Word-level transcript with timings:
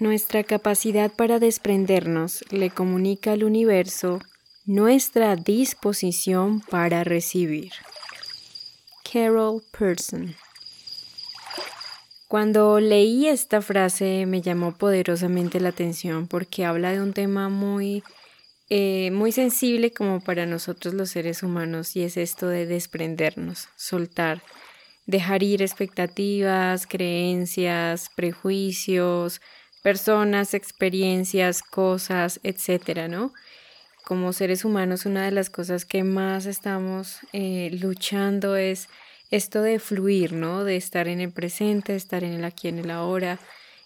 Nuestra 0.00 0.42
capacidad 0.42 1.12
para 1.12 1.38
desprendernos 1.38 2.44
le 2.50 2.70
comunica 2.70 3.30
al 3.30 3.44
universo 3.44 4.18
nuestra 4.64 5.36
disposición 5.36 6.62
para 6.62 7.04
recibir. 7.04 7.70
Carol 9.04 9.62
Person 9.78 10.34
Cuando 12.26 12.80
leí 12.80 13.28
esta 13.28 13.62
frase 13.62 14.26
me 14.26 14.42
llamó 14.42 14.76
poderosamente 14.76 15.60
la 15.60 15.68
atención 15.68 16.26
porque 16.26 16.64
habla 16.64 16.90
de 16.90 17.00
un 17.00 17.12
tema 17.12 17.48
muy, 17.48 18.02
eh, 18.70 19.12
muy 19.12 19.30
sensible 19.30 19.92
como 19.92 20.18
para 20.18 20.44
nosotros 20.44 20.92
los 20.94 21.10
seres 21.10 21.44
humanos 21.44 21.94
y 21.94 22.02
es 22.02 22.16
esto 22.16 22.48
de 22.48 22.66
desprendernos, 22.66 23.68
soltar, 23.76 24.42
dejar 25.06 25.44
ir 25.44 25.62
expectativas, 25.62 26.88
creencias, 26.88 28.10
prejuicios, 28.16 29.40
personas, 29.84 30.54
experiencias, 30.54 31.62
cosas, 31.62 32.40
etcétera, 32.42 33.06
¿no? 33.06 33.34
Como 34.02 34.32
seres 34.32 34.64
humanos, 34.64 35.04
una 35.04 35.26
de 35.26 35.30
las 35.30 35.50
cosas 35.50 35.84
que 35.84 36.04
más 36.04 36.46
estamos 36.46 37.18
eh, 37.34 37.68
luchando 37.82 38.56
es 38.56 38.88
esto 39.30 39.60
de 39.60 39.78
fluir, 39.78 40.32
¿no? 40.32 40.64
De 40.64 40.76
estar 40.76 41.06
en 41.06 41.20
el 41.20 41.32
presente, 41.32 41.92
de 41.92 41.98
estar 41.98 42.24
en 42.24 42.32
el 42.32 42.46
aquí, 42.46 42.68
en 42.68 42.78
el 42.78 42.90
ahora, 42.90 43.38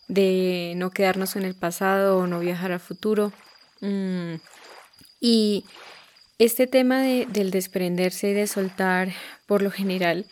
de 0.06 0.74
no 0.76 0.90
quedarnos 0.90 1.34
en 1.34 1.42
el 1.42 1.56
pasado 1.56 2.18
o 2.18 2.28
no 2.28 2.38
viajar 2.38 2.70
al 2.70 2.80
futuro. 2.80 3.32
Mm. 3.80 4.34
Y 5.20 5.65
este 6.38 6.68
tema 6.68 7.02
de, 7.02 7.26
del 7.28 7.51
desprenderse 7.51 8.30
y 8.30 8.34
de 8.34 8.46
soltar, 8.46 9.09
por 9.46 9.62
lo 9.62 9.73
general, 9.73 10.26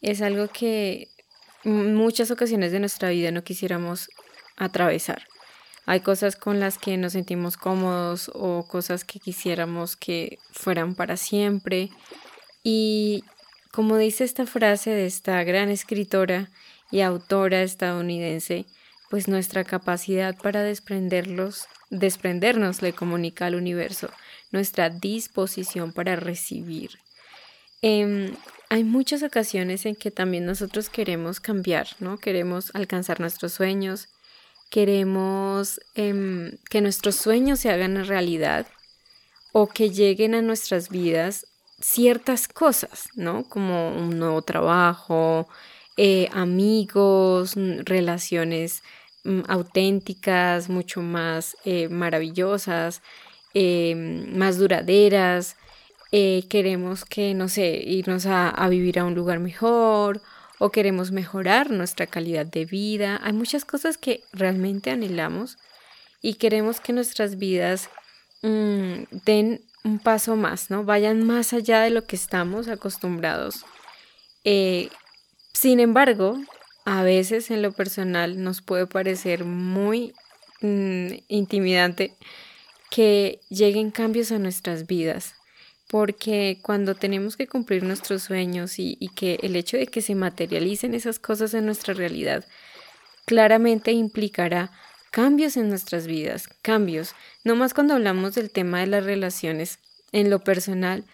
es 0.00 0.22
algo 0.22 0.48
que 0.48 1.08
en 1.64 1.94
muchas 1.94 2.30
ocasiones 2.30 2.72
de 2.72 2.80
nuestra 2.80 3.10
vida 3.10 3.30
no 3.32 3.44
quisiéramos 3.44 4.08
atravesar. 4.56 5.26
Hay 5.86 6.00
cosas 6.00 6.36
con 6.36 6.60
las 6.60 6.78
que 6.78 6.96
nos 6.96 7.14
sentimos 7.14 7.56
cómodos 7.56 8.30
o 8.34 8.64
cosas 8.68 9.04
que 9.04 9.18
quisiéramos 9.18 9.96
que 9.96 10.38
fueran 10.52 10.94
para 10.94 11.16
siempre. 11.16 11.90
Y 12.62 13.24
como 13.72 13.96
dice 13.96 14.24
esta 14.24 14.46
frase 14.46 14.90
de 14.90 15.06
esta 15.06 15.42
gran 15.42 15.68
escritora 15.68 16.50
y 16.90 17.00
autora 17.00 17.62
estadounidense, 17.62 18.66
pues 19.10 19.26
nuestra 19.26 19.64
capacidad 19.64 20.36
para 20.36 20.62
desprenderlos, 20.62 21.66
desprendernos 21.90 22.82
le 22.82 22.92
comunica 22.92 23.46
al 23.46 23.56
universo, 23.56 24.10
nuestra 24.52 24.90
disposición 24.90 25.92
para 25.92 26.14
recibir. 26.14 26.98
Em, 27.82 28.36
hay 28.68 28.84
muchas 28.84 29.22
ocasiones 29.24 29.86
en 29.86 29.96
que 29.96 30.10
también 30.10 30.46
nosotros 30.46 30.90
queremos 30.90 31.40
cambiar, 31.40 31.88
¿no? 31.98 32.18
Queremos 32.18 32.70
alcanzar 32.74 33.18
nuestros 33.18 33.52
sueños, 33.52 34.08
queremos 34.70 35.80
em, 35.94 36.52
que 36.70 36.80
nuestros 36.80 37.16
sueños 37.16 37.60
se 37.60 37.70
hagan 37.70 38.04
realidad 38.06 38.66
o 39.52 39.66
que 39.68 39.90
lleguen 39.90 40.34
a 40.34 40.42
nuestras 40.42 40.88
vidas 40.88 41.46
ciertas 41.80 42.46
cosas, 42.48 43.08
¿no? 43.16 43.44
Como 43.48 43.90
un 43.90 44.18
nuevo 44.18 44.42
trabajo, 44.42 45.48
eh, 45.96 46.28
amigos, 46.32 47.54
relaciones 47.84 48.82
mm, 49.24 49.40
auténticas, 49.48 50.68
mucho 50.68 51.02
más 51.02 51.56
eh, 51.64 51.88
maravillosas, 51.88 53.02
em, 53.54 54.36
más 54.36 54.58
duraderas. 54.58 55.56
Eh, 56.12 56.44
queremos 56.48 57.04
que, 57.04 57.34
no 57.34 57.48
sé, 57.48 57.82
irnos 57.84 58.26
a 58.26 58.68
vivir 58.68 58.98
a 58.98 59.04
un 59.04 59.14
lugar 59.14 59.40
mejor 59.40 60.22
o 60.60 60.70
queremos 60.70 61.10
mejorar 61.10 61.70
nuestra 61.70 62.06
calidad 62.06 62.44
de 62.44 62.66
vida. 62.66 63.18
Hay 63.24 63.32
muchas 63.32 63.64
cosas 63.64 63.96
que 63.96 64.22
realmente 64.34 64.90
anhelamos 64.90 65.56
y 66.20 66.34
queremos 66.34 66.80
que 66.80 66.92
nuestras 66.92 67.38
vidas 67.38 67.88
mm, 68.42 69.04
den 69.24 69.62
un 69.84 69.98
paso 69.98 70.36
más, 70.36 70.68
¿no? 70.68 70.84
Vayan 70.84 71.26
más 71.26 71.54
allá 71.54 71.80
de 71.80 71.88
lo 71.88 72.04
que 72.04 72.14
estamos 72.14 72.68
acostumbrados. 72.68 73.64
Eh, 74.44 74.90
sin 75.54 75.80
embargo, 75.80 76.36
a 76.84 77.02
veces 77.04 77.50
en 77.50 77.62
lo 77.62 77.72
personal 77.72 78.42
nos 78.44 78.60
puede 78.60 78.86
parecer 78.86 79.46
muy 79.46 80.12
mm, 80.60 81.08
intimidante 81.28 82.14
que 82.90 83.40
lleguen 83.48 83.90
cambios 83.90 84.30
a 84.30 84.38
nuestras 84.38 84.86
vidas 84.86 85.39
porque 85.90 86.60
cuando 86.62 86.94
tenemos 86.94 87.36
que 87.36 87.48
cumplir 87.48 87.82
nuestros 87.82 88.22
sueños 88.22 88.78
y, 88.78 88.96
que 89.16 89.40
el 89.42 89.56
hecho 89.56 89.76
de 89.76 89.88
que 89.88 90.02
se 90.02 90.14
materialicen 90.14 90.94
esas 90.94 91.18
cosas 91.18 91.52
en 91.52 91.66
nuestra 91.66 91.94
realidad 91.94 92.44
claramente 93.26 93.90
implicará 93.90 94.70
cambios 95.10 95.56
en 95.56 95.68
nuestras 95.68 96.06
vidas, 96.06 96.48
cambios, 96.62 97.16
no 97.42 97.56
más 97.56 97.74
cuando 97.74 97.94
hablamos 97.94 98.36
del 98.36 98.52
tema 98.52 98.78
de 98.78 98.86
las 98.86 99.04
relaciones 99.04 99.80
en 100.12 100.30
lo 100.30 100.38
personal, 100.44 101.04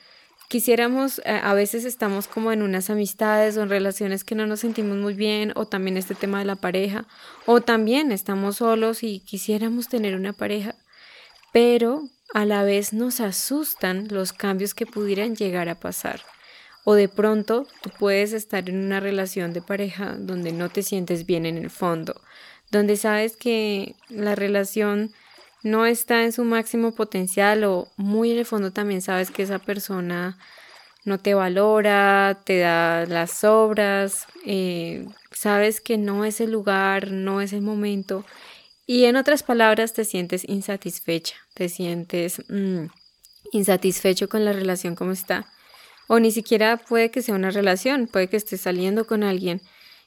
quisiéramos, 0.48 1.20
eh, 1.24 1.40
a 1.42 1.54
veces 1.54 1.86
estamos 1.86 2.28
como 2.28 2.52
en 2.52 2.60
unas 2.60 2.90
amistades 2.90 3.56
o 3.56 3.62
en 3.62 3.70
relaciones 3.70 4.24
que 4.24 4.34
no 4.34 4.46
nos 4.46 4.60
sentimos 4.60 4.98
muy 4.98 5.14
bien, 5.14 5.54
o 5.56 5.64
también 5.64 5.96
este 5.96 6.14
tema 6.14 6.38
de 6.40 6.44
la 6.44 6.56
pareja, 6.56 7.06
o 7.46 7.62
también 7.62 8.12
estamos 8.12 8.56
solos 8.56 9.02
y 9.02 9.20
quisiéramos 9.20 9.88
tener 9.88 10.14
una 10.16 10.34
pareja, 10.34 10.74
pero 11.50 12.10
a 12.34 12.44
la 12.44 12.62
vez 12.62 12.92
nos 12.92 13.20
asustan 13.20 14.08
los 14.10 14.32
cambios 14.32 14.74
que 14.74 14.86
pudieran 14.86 15.36
llegar 15.36 15.68
a 15.68 15.74
pasar. 15.74 16.20
O 16.84 16.94
de 16.94 17.08
pronto 17.08 17.66
tú 17.82 17.90
puedes 17.98 18.32
estar 18.32 18.68
en 18.68 18.76
una 18.84 19.00
relación 19.00 19.52
de 19.52 19.62
pareja 19.62 20.16
donde 20.18 20.52
no 20.52 20.68
te 20.68 20.82
sientes 20.82 21.26
bien 21.26 21.46
en 21.46 21.58
el 21.58 21.70
fondo, 21.70 22.20
donde 22.70 22.96
sabes 22.96 23.36
que 23.36 23.96
la 24.08 24.34
relación 24.34 25.12
no 25.62 25.84
está 25.84 26.22
en 26.22 26.32
su 26.32 26.44
máximo 26.44 26.92
potencial 26.92 27.64
o 27.64 27.88
muy 27.96 28.30
en 28.30 28.38
el 28.38 28.46
fondo 28.46 28.70
también 28.72 29.02
sabes 29.02 29.30
que 29.30 29.42
esa 29.42 29.58
persona 29.58 30.38
no 31.04 31.18
te 31.18 31.34
valora, 31.34 32.40
te 32.44 32.58
da 32.58 33.06
las 33.06 33.44
obras, 33.44 34.26
eh, 34.44 35.06
sabes 35.30 35.80
que 35.80 35.98
no 35.98 36.24
es 36.24 36.40
el 36.40 36.50
lugar, 36.50 37.10
no 37.10 37.40
es 37.40 37.52
el 37.52 37.62
momento 37.62 38.24
y 38.86 39.04
en 39.04 39.16
otras 39.16 39.42
palabras, 39.42 39.92
te 39.92 40.04
sientes 40.04 40.48
insatisfecha, 40.48 41.34
te 41.54 41.68
sientes 41.68 42.42
mm, 42.48 42.86
insatisfecho 43.52 44.28
con 44.28 44.44
la 44.44 44.52
relación 44.52 44.94
como 44.94 45.12
está. 45.12 45.46
O 46.06 46.20
ni 46.20 46.30
siquiera 46.30 46.76
puede 46.76 47.10
que 47.10 47.22
sea 47.22 47.34
una 47.34 47.50
relación, 47.50 48.06
puede 48.06 48.28
que 48.28 48.36
estés 48.36 48.60
saliendo 48.60 49.06
con 49.06 49.24
alguien, 49.24 49.60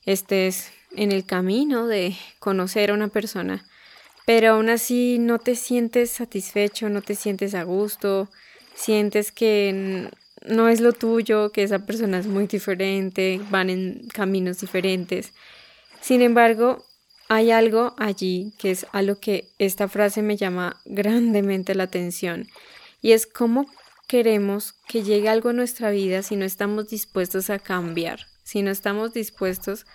estés 0.06 0.72
en 0.95 1.12
el 1.12 1.25
camino 1.25 1.88
de 1.88 2.16
conocer 2.40 2.91
a 2.91 2.94
una 2.94 3.09
persona, 3.09 3.66
pero 4.25 4.51
aún 4.51 4.69
así 4.69 5.17
no 5.19 5.40
te 5.40 5.56
sientes 5.56 6.11
satisfecho, 6.11 6.90
no 6.90 7.01
te 7.01 7.16
sientes 7.16 7.56
a 7.56 7.63
gusto, 7.63 8.29
sientes 8.75 9.31
que 9.34 10.09
no 10.46 10.69
es 10.69 10.79
lo 10.79 10.94
tuyo, 10.94 11.51
que 11.51 11.63
esa 11.63 11.85
persona 11.85 12.19
es 12.19 12.28
muy 12.28 12.47
diferente, 12.47 13.41
van 13.50 13.69
en 13.69 14.07
caminos 14.13 14.59
diferentes. 14.59 15.34
Sin 16.01 16.22
embargo, 16.22 16.85
hay 17.29 17.51
algo 17.51 17.94
allí 17.97 18.53
que 18.57 18.72
es 18.72 18.88
a 18.91 19.01
lo 19.01 19.19
que 19.19 19.50
esta 19.59 19.88
frase 19.88 20.22
me 20.22 20.35
llama 20.35 20.81
grandemente 20.85 21.75
la 21.75 21.84
atención 21.84 22.47
y 23.01 23.12
es 23.13 23.28
cómo 23.28 23.67
queremos 24.07 24.73
que 24.88 25.03
llegue 25.03 25.29
algo 25.29 25.50
a 25.50 25.53
nuestra 25.53 25.91
vida 25.91 26.23
si 26.23 26.35
no 26.35 26.44
estamos 26.44 26.90
dispuestos 26.90 27.51
a 27.51 27.59
cambiar, 27.59 28.25
si 28.44 28.63
no 28.63 28.72
estamos 28.72 29.13
dispuestos 29.13 29.85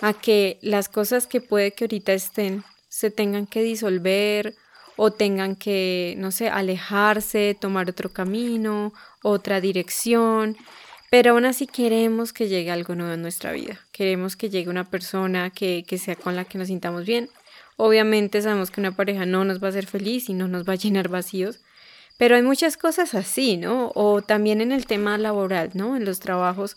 a 0.00 0.14
que 0.14 0.58
las 0.62 0.88
cosas 0.88 1.26
que 1.26 1.40
puede 1.40 1.72
que 1.72 1.84
ahorita 1.84 2.12
estén 2.12 2.62
se 2.88 3.10
tengan 3.10 3.46
que 3.46 3.62
disolver 3.62 4.54
o 4.96 5.12
tengan 5.12 5.56
que, 5.56 6.14
no 6.18 6.30
sé, 6.30 6.48
alejarse, 6.48 7.56
tomar 7.60 7.88
otro 7.90 8.10
camino, 8.10 8.92
otra 9.22 9.60
dirección. 9.60 10.56
Pero 11.10 11.32
aún 11.32 11.44
así 11.44 11.66
queremos 11.66 12.32
que 12.32 12.48
llegue 12.48 12.70
algo 12.70 12.94
nuevo 12.94 13.14
en 13.14 13.22
nuestra 13.22 13.52
vida. 13.52 13.80
Queremos 13.92 14.36
que 14.36 14.50
llegue 14.50 14.68
una 14.68 14.90
persona 14.90 15.50
que, 15.50 15.84
que 15.86 15.98
sea 15.98 16.16
con 16.16 16.36
la 16.36 16.44
que 16.44 16.58
nos 16.58 16.68
sintamos 16.68 17.06
bien. 17.06 17.30
Obviamente 17.76 18.42
sabemos 18.42 18.70
que 18.70 18.80
una 18.80 18.92
pareja 18.92 19.24
no 19.24 19.44
nos 19.44 19.62
va 19.62 19.68
a 19.68 19.70
hacer 19.70 19.86
feliz 19.86 20.28
y 20.28 20.34
no 20.34 20.48
nos 20.48 20.68
va 20.68 20.74
a 20.74 20.76
llenar 20.76 21.08
vacíos. 21.08 21.60
Pero 22.18 22.34
hay 22.36 22.42
muchas 22.42 22.76
cosas 22.76 23.14
así, 23.14 23.56
¿no? 23.56 23.92
O 23.94 24.20
también 24.22 24.60
en 24.60 24.72
el 24.72 24.86
tema 24.86 25.16
laboral, 25.16 25.70
¿no? 25.74 25.96
En 25.96 26.04
los 26.04 26.20
trabajos 26.20 26.76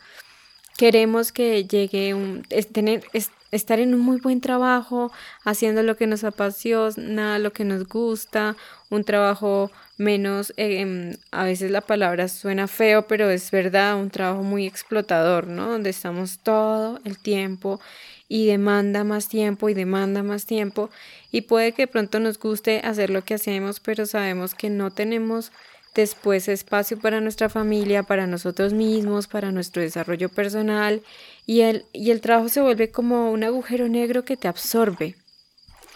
queremos 0.77 1.31
que 1.31 1.65
llegue 1.65 2.13
un, 2.13 2.43
tener, 2.71 3.03
estar 3.51 3.79
en 3.79 3.93
un 3.93 3.99
muy 3.99 4.17
buen 4.17 4.41
trabajo, 4.41 5.11
haciendo 5.43 5.83
lo 5.83 5.97
que 5.97 6.07
nos 6.07 6.23
apasiona, 6.23 7.39
lo 7.39 7.51
que 7.53 7.65
nos 7.65 7.87
gusta, 7.87 8.55
un 8.89 9.03
trabajo 9.03 9.71
menos, 10.01 10.53
em, 10.57 11.15
a 11.31 11.45
veces 11.45 11.71
la 11.71 11.81
palabra 11.81 12.27
suena 12.27 12.67
feo, 12.67 13.07
pero 13.07 13.29
es 13.29 13.51
verdad, 13.51 13.95
un 13.97 14.09
trabajo 14.09 14.43
muy 14.43 14.65
explotador, 14.65 15.47
¿no? 15.47 15.69
Donde 15.69 15.91
estamos 15.91 16.39
todo 16.39 16.99
el 17.05 17.17
tiempo 17.19 17.79
y 18.27 18.47
demanda 18.47 19.03
más 19.03 19.29
tiempo 19.29 19.69
y 19.69 19.73
demanda 19.73 20.23
más 20.23 20.45
tiempo. 20.45 20.89
Y 21.31 21.41
puede 21.41 21.73
que 21.73 21.87
pronto 21.87 22.19
nos 22.19 22.39
guste 22.39 22.81
hacer 22.83 23.09
lo 23.09 23.23
que 23.23 23.35
hacemos, 23.35 23.79
pero 23.79 24.05
sabemos 24.05 24.55
que 24.55 24.69
no 24.69 24.91
tenemos 24.91 25.51
después 25.93 26.47
espacio 26.47 26.99
para 26.99 27.21
nuestra 27.21 27.49
familia, 27.49 28.03
para 28.03 28.27
nosotros 28.27 28.73
mismos, 28.73 29.27
para 29.27 29.51
nuestro 29.51 29.81
desarrollo 29.81 30.29
personal. 30.29 31.01
Y 31.45 31.61
el, 31.61 31.85
y 31.93 32.11
el 32.11 32.21
trabajo 32.21 32.49
se 32.49 32.61
vuelve 32.61 32.91
como 32.91 33.31
un 33.31 33.43
agujero 33.43 33.87
negro 33.87 34.25
que 34.25 34.37
te 34.37 34.47
absorbe 34.47 35.15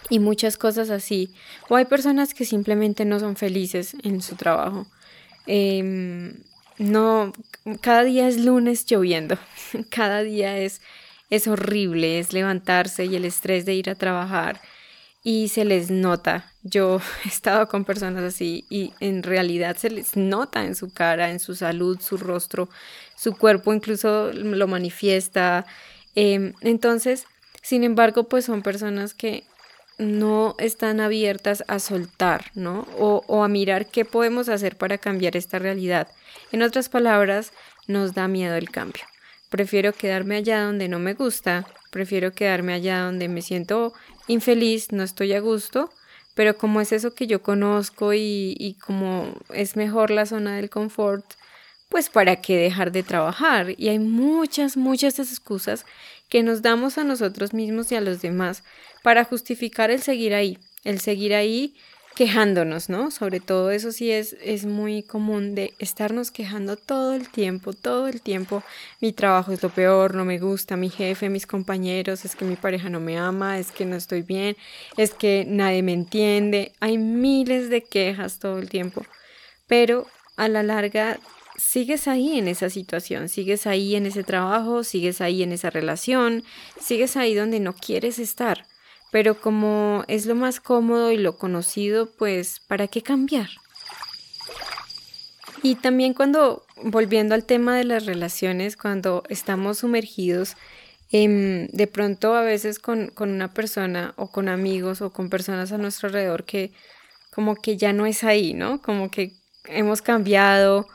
y 0.08 0.18
muchas 0.18 0.56
cosas 0.56 0.90
así. 0.90 1.34
O 1.68 1.76
hay 1.76 1.84
personas 1.84 2.34
que 2.34 2.44
simplemente 2.44 3.04
no 3.04 3.20
son 3.20 3.36
felices 3.36 3.96
en 4.02 4.22
su 4.22 4.36
trabajo. 4.36 4.86
Em, 5.46 6.34
no, 6.78 7.32
cada 7.80 8.04
día 8.04 8.28
es 8.28 8.38
lunes 8.38 8.84
lloviendo, 8.86 9.38
cada 9.90 10.22
día 10.22 10.58
es, 10.58 10.80
es 11.30 11.46
horrible, 11.48 12.18
es 12.18 12.32
levantarse 12.32 13.06
y 13.06 13.16
el 13.16 13.24
estrés 13.24 13.64
de 13.64 13.74
ir 13.74 13.90
a 13.90 13.94
trabajar 13.94 14.60
y 15.26 15.48
se 15.48 15.64
les 15.64 15.90
nota. 15.90 16.52
Yo 16.62 17.00
he 17.24 17.28
estado 17.28 17.66
con 17.66 17.84
personas 17.84 18.22
así 18.22 18.64
y 18.70 18.92
en 19.00 19.24
realidad 19.24 19.76
se 19.76 19.90
les 19.90 20.16
nota 20.16 20.64
en 20.64 20.76
su 20.76 20.92
cara, 20.92 21.30
en 21.30 21.40
su 21.40 21.56
salud, 21.56 21.98
su 22.00 22.16
rostro, 22.16 22.68
su 23.16 23.36
cuerpo 23.36 23.74
incluso 23.74 24.32
lo 24.32 24.68
manifiesta. 24.68 25.66
Em, 26.14 26.52
entonces, 26.60 27.26
sin 27.60 27.82
embargo, 27.82 28.28
pues 28.28 28.44
son 28.44 28.62
personas 28.62 29.14
que 29.14 29.42
no 29.98 30.54
están 30.58 31.00
abiertas 31.00 31.64
a 31.68 31.78
soltar, 31.78 32.50
¿no? 32.54 32.86
O, 32.98 33.42
a 33.42 33.48
mirar 33.48 33.86
qué 33.86 34.04
podemos 34.04 34.48
hacer 34.48 34.76
para 34.76 34.98
cambiar 34.98 35.36
esta 35.36 35.58
realidad. 35.58 36.08
En 36.52 36.62
otras 36.62 36.88
palabras, 36.88 37.52
nos 37.86 38.14
da 38.14 38.28
miedo 38.28 38.56
el 38.56 38.70
cambio. 38.70 39.04
Prefiero 39.48 39.92
quedarme 39.92 40.36
allá 40.36 40.64
donde 40.64 40.88
no 40.88 40.98
me 40.98 41.14
gusta, 41.14 41.66
prefiero 41.90 42.32
quedarme 42.32 42.74
allá 42.74 43.04
donde 43.04 43.28
me 43.28 43.42
siento 43.42 43.94
infeliz, 44.26 44.92
no 44.92 45.02
estoy 45.02 45.32
a 45.32 45.40
gusto, 45.40 45.90
pero 46.34 46.58
como 46.58 46.80
es 46.80 46.92
eso 46.92 47.14
que 47.14 47.26
yo 47.26 47.42
conozco 47.42 48.12
y, 48.12 48.54
y 48.58 48.74
como 48.74 49.34
es 49.54 49.76
mejor 49.76 50.10
la 50.10 50.26
zona 50.26 50.56
del 50.56 50.68
confort, 50.68 51.24
pues 51.88 52.10
para 52.10 52.36
qué 52.42 52.56
dejar 52.56 52.92
de 52.92 53.02
trabajar. 53.02 53.74
Y 53.78 53.88
hay 53.88 53.98
muchas, 53.98 54.76
muchas 54.76 55.18
excusas 55.18 55.86
que 56.28 56.42
nos 56.42 56.62
damos 56.62 56.98
a 56.98 57.04
nosotros 57.04 57.54
mismos 57.54 57.92
y 57.92 57.94
a 57.94 58.00
los 58.00 58.22
demás 58.22 58.64
para 59.02 59.24
justificar 59.24 59.90
el 59.90 60.02
seguir 60.02 60.34
ahí, 60.34 60.58
el 60.84 61.00
seguir 61.00 61.34
ahí 61.34 61.74
quejándonos, 62.16 62.88
¿no? 62.88 63.10
Sobre 63.10 63.40
todo 63.40 63.70
eso 63.70 63.92
sí 63.92 64.10
es, 64.10 64.36
es 64.42 64.64
muy 64.64 65.02
común 65.02 65.54
de 65.54 65.74
estarnos 65.78 66.30
quejando 66.30 66.76
todo 66.76 67.12
el 67.12 67.28
tiempo, 67.28 67.74
todo 67.74 68.08
el 68.08 68.22
tiempo. 68.22 68.62
Mi 69.02 69.12
trabajo 69.12 69.52
es 69.52 69.62
lo 69.62 69.68
peor, 69.68 70.14
no 70.14 70.24
me 70.24 70.38
gusta, 70.38 70.76
mi 70.76 70.88
jefe, 70.88 71.28
mis 71.28 71.46
compañeros, 71.46 72.24
es 72.24 72.34
que 72.34 72.46
mi 72.46 72.56
pareja 72.56 72.88
no 72.88 73.00
me 73.00 73.18
ama, 73.18 73.58
es 73.58 73.70
que 73.70 73.84
no 73.84 73.96
estoy 73.96 74.22
bien, 74.22 74.56
es 74.96 75.12
que 75.12 75.44
nadie 75.46 75.82
me 75.82 75.92
entiende. 75.92 76.72
Hay 76.80 76.96
miles 76.96 77.68
de 77.68 77.82
quejas 77.84 78.38
todo 78.38 78.58
el 78.58 78.70
tiempo, 78.70 79.04
pero 79.66 80.06
a 80.38 80.48
la 80.48 80.62
larga 80.62 81.20
sigues 81.56 82.08
ahí 82.08 82.38
en 82.38 82.48
esa 82.48 82.70
situación, 82.70 83.28
sigues 83.28 83.66
ahí 83.66 83.96
en 83.96 84.06
ese 84.06 84.24
trabajo, 84.24 84.84
sigues 84.84 85.20
ahí 85.20 85.42
en 85.42 85.52
esa 85.52 85.70
relación, 85.70 86.44
sigues 86.80 87.16
ahí 87.16 87.34
donde 87.34 87.60
no 87.60 87.74
quieres 87.74 88.18
estar. 88.18 88.66
Pero 89.10 89.40
como 89.40 90.04
es 90.08 90.26
lo 90.26 90.34
más 90.34 90.60
cómodo 90.60 91.12
y 91.12 91.16
lo 91.16 91.38
conocido, 91.38 92.10
pues 92.16 92.60
¿para 92.60 92.88
qué 92.88 93.02
cambiar? 93.02 93.48
Y 95.62 95.76
también 95.76 96.14
cuando, 96.14 96.64
volviendo 96.82 97.34
al 97.34 97.44
tema 97.44 97.76
de 97.76 97.84
las 97.84 98.06
relaciones, 98.06 98.76
cuando 98.76 99.22
estamos 99.28 99.78
sumergidos, 99.78 100.56
de 101.10 101.88
pronto 101.90 102.34
a 102.34 102.42
veces 102.42 102.78
con, 102.78 103.08
con 103.08 103.30
una 103.30 103.54
persona 103.54 104.12
o 104.16 104.30
con 104.30 104.48
amigos 104.48 105.00
o 105.00 105.10
con 105.10 105.30
personas 105.30 105.72
a 105.72 105.78
nuestro 105.78 106.08
alrededor 106.08 106.44
que 106.44 106.72
como 107.32 107.54
que 107.54 107.76
ya 107.76 107.92
no 107.92 108.06
es 108.06 108.24
ahí, 108.24 108.54
¿no? 108.54 108.82
Como 108.82 109.10
que 109.10 109.32
hemos 109.64 110.02
cambiado 110.02 110.86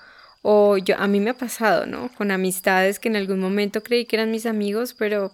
o 0.41 0.77
yo, 0.77 0.95
a 0.97 1.07
mí 1.07 1.19
me 1.19 1.31
ha 1.31 1.37
pasado, 1.37 1.85
¿no? 1.85 2.09
Con 2.17 2.31
amistades 2.31 2.99
que 2.99 3.09
en 3.09 3.15
algún 3.15 3.39
momento 3.39 3.83
creí 3.83 4.05
que 4.05 4.15
eran 4.15 4.31
mis 4.31 4.45
amigos, 4.45 4.95
pero 4.97 5.31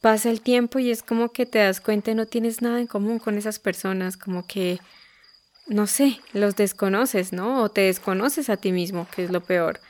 pasa 0.00 0.30
el 0.30 0.40
tiempo 0.40 0.78
y 0.78 0.90
es 0.90 1.02
como 1.02 1.32
que 1.32 1.46
te 1.46 1.58
das 1.58 1.80
cuenta 1.80 2.10
y 2.10 2.14
no 2.14 2.26
tienes 2.26 2.62
nada 2.62 2.80
en 2.80 2.86
común 2.86 3.18
con 3.18 3.36
esas 3.36 3.58
personas, 3.58 4.16
como 4.16 4.46
que, 4.46 4.78
no 5.66 5.86
sé, 5.86 6.20
los 6.32 6.56
desconoces, 6.56 7.32
¿no? 7.32 7.62
O 7.62 7.68
te 7.68 7.82
desconoces 7.82 8.48
a 8.50 8.56
ti 8.56 8.72
mismo, 8.72 9.06
que 9.14 9.24
es 9.24 9.30
lo 9.30 9.42
peor. 9.42 9.80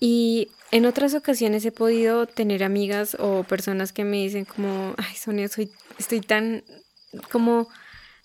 Y 0.00 0.48
en 0.70 0.84
otras 0.84 1.14
ocasiones 1.14 1.64
he 1.64 1.72
podido 1.72 2.26
tener 2.26 2.62
amigas 2.62 3.16
o 3.18 3.44
personas 3.44 3.92
que 3.92 4.04
me 4.04 4.18
dicen 4.18 4.44
como, 4.44 4.94
ay 4.98 5.14
Sonia, 5.14 5.48
soy, 5.48 5.70
estoy 5.98 6.20
tan 6.20 6.64
como, 7.32 7.68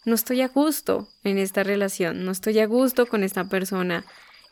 no 0.04 0.16
estoy 0.16 0.42
a 0.42 0.50
gusto 0.50 1.07
en 1.24 1.38
esta 1.38 1.63
relación, 1.63 2.25
no 2.25 2.31
estoy 2.31 2.60
a 2.60 2.66
gusto 2.66 3.06
con 3.06 3.24
esta 3.24 3.45
persona 3.45 4.04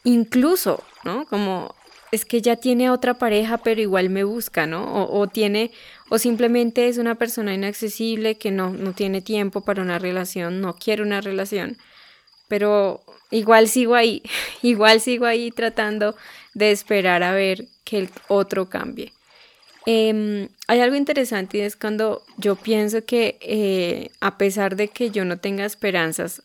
incluso, 0.03 0.83
¿no? 1.03 1.25
Como 1.25 1.75
es 2.11 2.25
que 2.25 2.41
ya 2.41 2.55
tiene 2.55 2.89
otra 2.89 3.15
pareja, 3.15 3.57
pero 3.57 3.81
igual 3.81 4.09
me 4.09 4.23
busca, 4.23 4.65
¿no? 4.65 5.05
O, 5.05 5.27
tiene, 5.27 5.71
o 6.09 6.17
simplemente 6.17 6.87
es 6.87 6.97
una 6.97 7.15
persona 7.15 7.53
inaccesible 7.53 8.35
que 8.35 8.51
no, 8.51 8.71
no 8.71 8.93
tiene 8.93 9.21
tiempo 9.21 9.61
para 9.61 9.81
una 9.81 9.99
relación, 9.99 10.61
no 10.61 10.75
quiere 10.75 11.03
una 11.03 11.21
relación, 11.21 11.77
pero 12.47 13.03
igual 13.31 13.67
sigo 13.67 13.95
ahí, 13.95 14.23
igual 14.61 15.01
sigo 15.01 15.25
ahí 15.25 15.51
tratando 15.51 16.15
de 16.53 16.71
esperar 16.71 17.23
a 17.23 17.33
ver 17.33 17.67
que 17.83 17.99
el 17.99 18.09
otro 18.27 18.69
cambie. 18.69 19.13
Em, 19.85 20.49
hay 20.67 20.81
algo 20.81 20.95
interesante 20.95 21.57
y 21.57 21.61
es 21.61 21.75
cuando 21.75 22.23
yo 22.37 22.55
pienso 22.55 23.05
que 23.05 23.39
eh, 23.41 24.11
a 24.19 24.37
pesar 24.37 24.75
de 24.75 24.89
que 24.89 25.09
yo 25.09 25.25
no 25.25 25.39
tenga 25.39 25.65
esperanzas, 25.65 26.43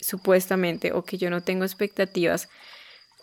supuestamente, 0.00 0.92
o 0.92 1.04
que 1.04 1.18
yo 1.18 1.28
no 1.28 1.42
tengo 1.42 1.64
expectativas, 1.64 2.48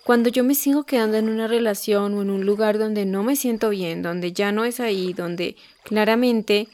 cuando 0.05 0.29
yo 0.29 0.43
me 0.43 0.53
sigo 0.53 0.83
quedando 0.83 1.17
en 1.17 1.29
una 1.29 1.47
relación 1.47 2.13
o 2.13 2.21
en 2.21 2.29
un 2.29 2.45
lugar 2.45 2.77
donde 2.77 3.07
no 3.07 3.23
me 3.23 3.35
siento 3.35 3.71
bien, 3.71 4.03
donde 4.03 4.33
ya 4.33 4.51
no 4.51 4.63
es 4.63 4.79
ahí, 4.79 5.13
donde 5.13 5.55
claramente 5.83 6.67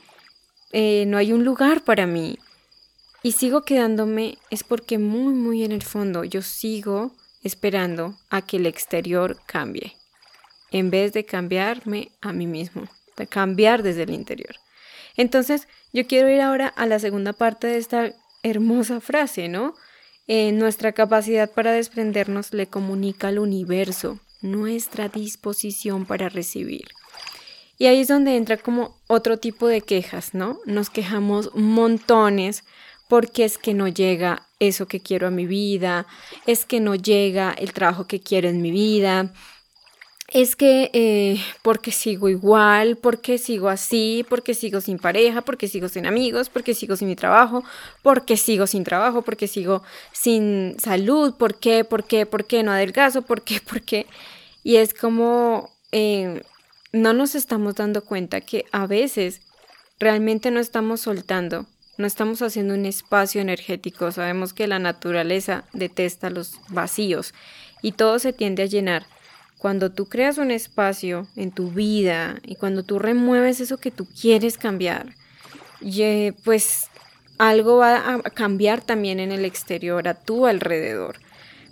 eh, 0.74 1.06
no 1.08 1.18
hay 1.18 1.32
un 1.32 1.46
lugar 1.46 1.86
para 1.86 2.06
mí 2.06 2.38
y 3.24 3.32
sigo 3.32 3.62
quedándome, 3.62 4.38
es 4.50 4.66
porque 4.66 4.98
muy, 4.98 5.34
muy 5.34 5.64
en 5.64 5.72
el 5.72 5.82
fondo 5.82 6.26
yo 6.26 6.42
sigo 6.42 7.14
esperando 7.42 8.18
a 8.30 8.42
que 8.42 8.58
el 8.58 8.66
exterior 8.66 9.40
cambie, 9.46 9.96
en 10.70 10.90
vez 10.90 11.14
de 11.14 11.24
cambiarme 11.24 12.12
a 12.20 12.34
mí 12.34 12.48
mismo, 12.48 12.84
de 13.16 13.28
cambiar 13.28 13.82
desde 13.82 14.04
el 14.04 14.10
interior. 14.10 14.56
Entonces, 15.16 15.70
yo 15.94 16.06
quiero 16.06 16.30
ir 16.30 16.42
ahora 16.42 16.68
a 16.68 16.86
la 16.86 17.00
segunda 17.00 17.32
parte 17.32 17.68
de 17.68 17.78
esta 17.78 18.12
hermosa 18.44 19.00
frase, 19.00 19.48
¿no? 19.48 19.74
Nuestra 20.28 20.94
capacidad 20.94 21.52
para 21.52 21.72
desprendernos 21.74 22.54
le 22.54 22.68
comunica 22.68 23.28
al 23.28 23.40
universo 23.40 24.20
nuestra 24.42 25.10
disposición 25.10 26.06
para 26.06 26.30
recibir. 26.30 26.88
Y 27.78 27.88
ahí 27.88 28.02
es 28.02 28.08
donde 28.08 28.36
entra 28.36 28.58
como 28.58 28.96
otro 29.08 29.38
tipo 29.38 29.68
de 29.68 29.82
quejas, 29.82 30.34
¿no? 30.34 30.60
Nos 30.66 30.90
quejamos 30.90 31.50
montones 31.56 32.64
porque 33.08 33.44
es 33.44 33.58
que 33.58 33.74
no 33.74 33.88
llega 33.88 34.48
eso 34.60 34.88
que 34.88 35.02
quiero 35.02 35.28
a 35.28 35.32
mi 35.32 35.46
vida, 35.46 36.06
es 36.46 36.66
que 36.66 36.80
no 36.80 36.96
llega 36.96 37.52
el 37.52 37.74
trabajo 37.74 38.06
que 38.06 38.22
quiero 38.22 38.48
en 38.50 38.62
mi 38.62 38.72
vida, 38.72 39.34
es 40.34 40.56
que 40.56 40.90
eh, 40.94 41.44
porque 41.62 41.92
sigo 41.92 42.30
igual, 42.30 42.98
porque 42.98 43.38
sigo 43.38 43.68
así, 43.68 44.26
porque 44.30 44.54
sigo 44.54 44.80
sin 44.80 44.98
pareja, 44.98 45.42
porque 45.42 45.68
sigo 45.68 45.90
sin 45.90 46.06
amigos, 46.06 46.50
porque 46.50 46.74
sigo 46.74 46.96
sin 46.96 47.10
mi 47.10 47.18
trabajo, 47.18 47.66
porque 48.02 48.38
sigo 48.38 48.66
sin 48.66 48.86
trabajo, 48.86 49.24
porque 49.24 49.50
sigo 49.50 49.84
sin 50.14 50.78
salud, 50.80 51.34
¿por 51.36 51.60
qué? 51.60 51.84
¿Por 51.84 52.06
qué? 52.06 52.26
¿Por 52.26 52.46
qué 52.46 52.64
no 52.64 52.72
adelgazo? 52.72 53.24
¿Por 53.24 53.42
qué? 53.42 53.60
¿Por 53.70 53.82
qué? 53.82 54.08
Y 54.64 54.78
es 54.78 54.94
como 54.94 55.70
eh, 55.92 56.42
no 56.94 57.12
nos 57.12 57.36
estamos 57.36 57.76
dando 57.76 58.04
cuenta 58.06 58.40
que 58.40 58.66
a 58.72 58.88
veces 58.88 59.42
realmente 60.00 60.50
no 60.50 60.62
estamos 60.62 61.02
soltando, 61.02 61.66
no 61.98 62.08
estamos 62.08 62.42
haciendo 62.42 62.74
un 62.74 62.86
espacio 62.86 63.42
energético. 63.42 64.10
Sabemos 64.14 64.54
que 64.54 64.68
la 64.68 64.80
naturaleza 64.80 65.66
detesta 65.74 66.30
los 66.30 66.54
vacíos 66.70 67.34
y 67.82 67.92
todo 67.92 68.18
se 68.18 68.32
tiende 68.32 68.64
a 68.64 68.68
llenar 68.68 69.06
cuando 69.62 69.92
tú 69.92 70.08
creas 70.08 70.40
un 70.40 70.50
espacio 70.50 71.28
en 71.36 71.52
tu 71.52 71.70
vida 71.70 72.40
y 72.42 72.56
cuando 72.56 72.82
tú 72.82 72.98
remueves 72.98 73.60
eso 73.60 73.78
que 73.78 73.92
tú 73.92 74.08
quieres 74.20 74.58
cambiar, 74.58 75.14
pues 76.44 76.88
algo 77.38 77.78
va 77.78 78.16
a 78.16 78.22
cambiar 78.32 78.82
también 78.82 79.20
en 79.20 79.32
el 79.32 79.46
exterior, 79.46 80.08
a 80.08 80.16
tu 80.16 80.48
alrededor. 80.48 81.18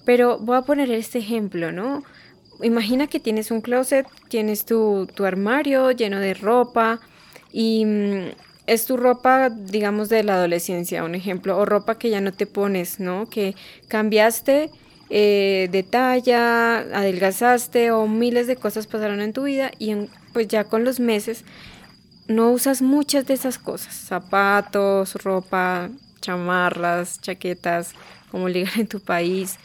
Pero 0.05 0.38
voy 0.38 0.58
a 0.58 0.62
poner 0.62 0.91
este 0.91 1.17
ejemplo, 1.17 1.72
¿no? 1.72 2.03
Imagina 2.62 3.08
que 3.08 3.19
tienes 3.19 3.50
un 3.50 3.62
closet, 3.62 4.05
tienes 4.27 4.65
tu, 4.65 5.08
tu 5.15 5.25
armario 5.25 5.89
lleno 5.89 6.19
de 6.19 6.36
ropa 6.36 7.00
y 7.51 7.86
mm, 7.86 8.27
es 8.67 8.86
tu 8.86 8.98
ropa, 8.98 9.50
digamos, 9.50 10.10
de 10.10 10.24
la 10.24 10.36
adolescencia, 10.36 11.03
un 11.03 11.15
ejemplo, 11.15 11.58
o 11.58 11.65
ropa 11.65 11.98
que 11.98 12.12
ya 12.12 12.22
no 12.22 12.34
te 12.34 12.46
pones, 12.46 13.00
¿no? 13.00 13.27
Que 13.27 13.55
cambiaste 13.88 14.69
eh, 15.09 15.69
de 15.71 15.83
talla, 15.83 16.79
adelgazaste 16.79 17.91
o 17.91 18.07
miles 18.07 18.47
de 18.47 18.55
cosas 18.55 18.85
pasaron 18.85 19.21
en 19.21 19.33
tu 19.33 19.43
vida 19.43 19.71
y 19.79 19.95
pues 20.33 20.47
ya 20.47 20.65
con 20.65 20.83
los 20.83 20.99
meses 20.99 21.43
no 22.27 22.51
usas 22.51 22.83
muchas 22.83 23.25
de 23.25 23.33
esas 23.33 23.57
cosas, 23.57 23.93
zapatos, 23.93 25.15
ropa, 25.15 25.89
chamarras, 26.21 27.19
chaquetas, 27.21 27.93
como 28.31 28.47
ligar 28.49 28.79
en 28.79 28.87
tu 28.87 28.99
país. 28.99 29.57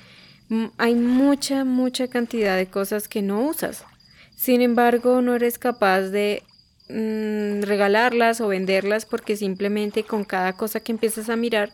Hay 0.78 0.94
mucha, 0.94 1.64
mucha 1.64 2.08
cantidad 2.08 2.56
de 2.56 2.66
cosas 2.66 3.08
que 3.08 3.22
no 3.22 3.42
usas. 3.42 3.84
Sin 4.36 4.62
embargo, 4.62 5.20
no 5.20 5.34
eres 5.34 5.58
capaz 5.58 6.02
de 6.02 6.42
mm, 6.88 7.62
regalarlas 7.62 8.40
o 8.40 8.48
venderlas 8.48 9.04
porque 9.04 9.36
simplemente 9.36 10.04
con 10.04 10.24
cada 10.24 10.54
cosa 10.54 10.80
que 10.80 10.92
empiezas 10.92 11.28
a 11.28 11.36
mirar 11.36 11.70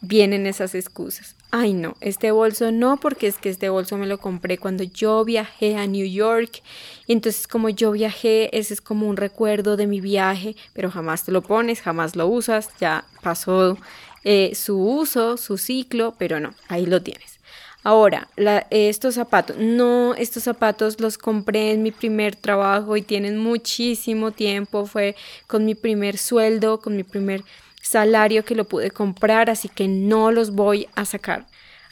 vienen 0.00 0.46
esas 0.46 0.74
excusas. 0.74 1.36
Ay, 1.50 1.74
no, 1.74 1.96
este 2.00 2.30
bolso 2.32 2.72
no, 2.72 2.98
porque 2.98 3.28
es 3.28 3.38
que 3.38 3.48
este 3.48 3.68
bolso 3.68 3.96
me 3.96 4.06
lo 4.06 4.18
compré 4.18 4.58
cuando 4.58 4.84
yo 4.84 5.24
viajé 5.24 5.76
a 5.76 5.86
New 5.86 6.06
York. 6.06 6.62
Entonces, 7.08 7.46
como 7.46 7.68
yo 7.68 7.92
viajé, 7.92 8.56
ese 8.56 8.74
es 8.74 8.80
como 8.80 9.08
un 9.08 9.16
recuerdo 9.16 9.76
de 9.76 9.86
mi 9.86 10.00
viaje, 10.00 10.56
pero 10.72 10.90
jamás 10.90 11.24
te 11.24 11.32
lo 11.32 11.42
pones, 11.42 11.80
jamás 11.80 12.16
lo 12.16 12.26
usas, 12.26 12.70
ya 12.80 13.04
pasó 13.22 13.78
eh, 14.24 14.54
su 14.54 14.78
uso, 14.78 15.36
su 15.36 15.56
ciclo, 15.56 16.14
pero 16.18 16.40
no, 16.40 16.54
ahí 16.68 16.84
lo 16.84 17.00
tienes. 17.00 17.36
Ahora, 17.84 18.26
estos 18.70 19.14
zapatos, 19.14 19.56
no, 19.58 20.16
estos 20.16 20.42
zapatos 20.42 20.98
los 21.00 21.18
compré 21.18 21.70
en 21.70 21.84
mi 21.84 21.92
primer 21.92 22.34
trabajo 22.34 22.96
y 22.96 23.02
tienen 23.02 23.38
muchísimo 23.38 24.32
tiempo, 24.32 24.86
fue 24.86 25.14
con 25.46 25.64
mi 25.64 25.76
primer 25.76 26.18
sueldo, 26.18 26.80
con 26.80 26.96
mi 26.96 27.04
primer 27.04 27.44
salario 27.86 28.44
que 28.44 28.54
lo 28.54 28.64
pude 28.66 28.90
comprar, 28.90 29.48
así 29.50 29.68
que 29.68 29.88
no 29.88 30.32
los 30.32 30.50
voy 30.50 30.88
a 30.94 31.04
sacar. 31.04 31.46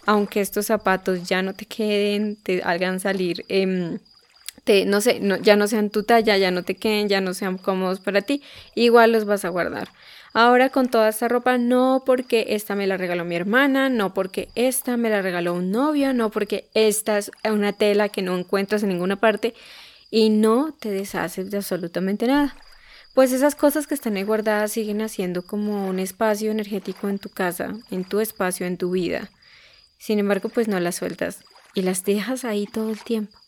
Aunque 0.07 0.41
estos 0.41 0.67
zapatos 0.67 1.29
ya 1.29 1.43
no 1.43 1.55
te 1.55 1.67
queden, 1.67 2.37
te 2.37 2.63
hagan 2.63 3.01
salir, 3.01 3.45
em, 3.49 3.99
te, 4.65 4.85
no 4.87 5.01
sé, 5.01 5.21
ya 5.43 5.57
no 5.57 5.67
sean 5.69 5.91
tu 5.91 6.03
talla, 6.03 6.37
ya 6.37 6.51
no 6.51 6.63
te 6.63 6.75
queden, 6.77 7.09
ya 7.09 7.21
no 7.21 7.35
sean 7.35 7.59
cómodos 7.59 8.01
para 8.01 8.23
ti, 8.23 8.43
igual 8.75 9.13
los 9.13 9.25
vas 9.25 9.45
a 9.45 9.49
guardar. 9.51 9.89
Ahora 10.35 10.71
con 10.71 10.89
toda 10.89 11.09
esta 11.09 11.29
ropa, 11.29 11.59
no 11.59 12.03
porque 12.05 12.47
esta 12.51 12.75
me 12.75 12.87
la 12.89 12.97
regaló 12.97 13.25
mi 13.25 13.37
hermana, 13.37 13.89
no 13.89 14.15
porque 14.15 14.49
esta 14.57 14.97
me 14.97 15.11
la 15.11 15.23
regaló 15.23 15.55
un 15.55 15.71
novio, 15.71 16.13
no 16.13 16.31
porque 16.31 16.69
esta 16.75 17.19
es 17.19 17.31
una 17.45 17.73
tela 17.73 18.09
que 18.09 18.23
no 18.23 18.37
encuentras 18.37 18.83
en 18.83 18.89
ninguna 18.91 19.17
parte 19.17 19.55
y 20.11 20.31
no 20.31 20.75
te 20.79 20.91
deshaces 20.91 21.51
de 21.51 21.59
absolutamente 21.59 22.27
nada 22.27 22.57
pues 23.15 23.33
esas 23.33 23.55
cosas 23.55 23.87
que 23.87 23.95
están 23.95 24.17
ahí 24.17 24.25
guardadas 24.25 24.73
siguen 24.73 25.01
haciendo 25.01 25.43
como 25.43 25.89
un 25.89 25.99
espacio 26.01 26.51
energético 26.51 27.09
en 27.09 27.19
tu 27.19 27.29
casa, 27.29 27.75
en 27.91 28.05
tu 28.05 28.21
espacio, 28.21 28.67
en 28.67 28.77
tu 28.77 28.91
vida. 28.91 29.31
Sin 29.99 30.19
embargo, 30.19 30.49
pues 30.49 30.69
no 30.69 30.79
las 30.81 30.97
sueltas 30.97 31.39
y 31.75 31.83
las 31.83 32.05
dejas 32.05 32.45
ahí 32.45 32.67
todo 32.67 32.91
el 32.91 33.03
tiempo. 33.03 33.39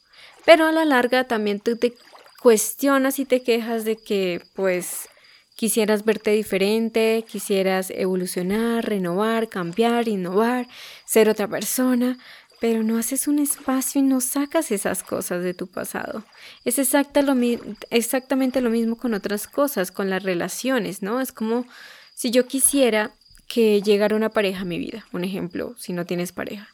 Pero 0.45 0.67
a 0.67 0.73
la 0.73 0.85
larga 0.85 1.25
también 1.25 1.61
tú 1.61 1.77
te 1.77 1.95
cuestionas 2.41 3.19
y 3.19 3.25
te 3.25 3.43
quejas 3.43 3.85
de 3.85 3.97
que 3.97 4.41
pues 4.55 5.09
quisieras 5.57 6.05
verte 6.05 6.31
diferente, 6.31 7.25
quisieras 7.27 7.91
evolucionar, 7.91 8.85
renovar, 8.85 9.49
cambiar, 9.49 10.07
innovar, 10.07 10.69
ser 11.05 11.29
otra 11.29 11.49
persona, 11.49 12.19
pero 12.61 12.83
no 12.83 12.99
haces 12.99 13.29
un 13.29 13.39
espacio 13.39 14.01
y 14.01 14.05
no 14.05 14.21
sacas 14.21 14.71
esas 14.71 15.03
cosas 15.03 15.43
de 15.43 15.55
tu 15.55 15.67
pasado. 15.67 16.25
Es 16.65 16.79
exactamente 16.79 18.61
lo 18.61 18.71
mismo 18.71 18.97
con 18.97 19.15
otras 19.15 19.47
cosas, 19.47 19.91
con 19.93 20.11
las 20.11 20.23
relaciones, 20.23 21.03
¿no? 21.03 21.21
Es 21.21 21.33
como 21.33 21.67
si 22.15 22.31
yo 22.31 22.47
quisiera 22.47 23.13
que 23.47 23.83
llegara 23.83 24.17
una 24.17 24.31
pareja 24.31 24.63
a 24.63 24.65
mi 24.65 24.79
vida, 24.79 25.07
un 25.13 25.25
ejemplo, 25.25 25.75
si 25.79 25.93
no 25.93 26.07
tienes 26.07 26.33
pareja. 26.33 26.69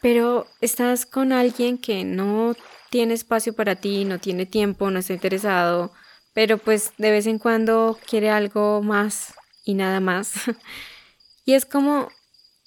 Pero 0.00 0.46
estás 0.60 1.06
con 1.06 1.32
alguien 1.32 1.78
que 1.78 2.04
no 2.04 2.56
tiene 2.90 3.14
espacio 3.14 3.54
para 3.54 3.76
ti, 3.76 4.04
no 4.04 4.18
tiene 4.18 4.46
tiempo, 4.46 4.90
no 4.90 4.98
está 4.98 5.12
interesado, 5.12 5.92
pero 6.34 6.58
pues 6.58 6.92
de 6.98 7.10
vez 7.10 7.26
en 7.26 7.38
cuando 7.38 7.98
quiere 8.06 8.30
algo 8.30 8.82
más 8.82 9.34
y 9.64 9.74
nada 9.74 10.00
más. 10.00 10.32
y 11.44 11.54
es 11.54 11.64
como 11.64 12.08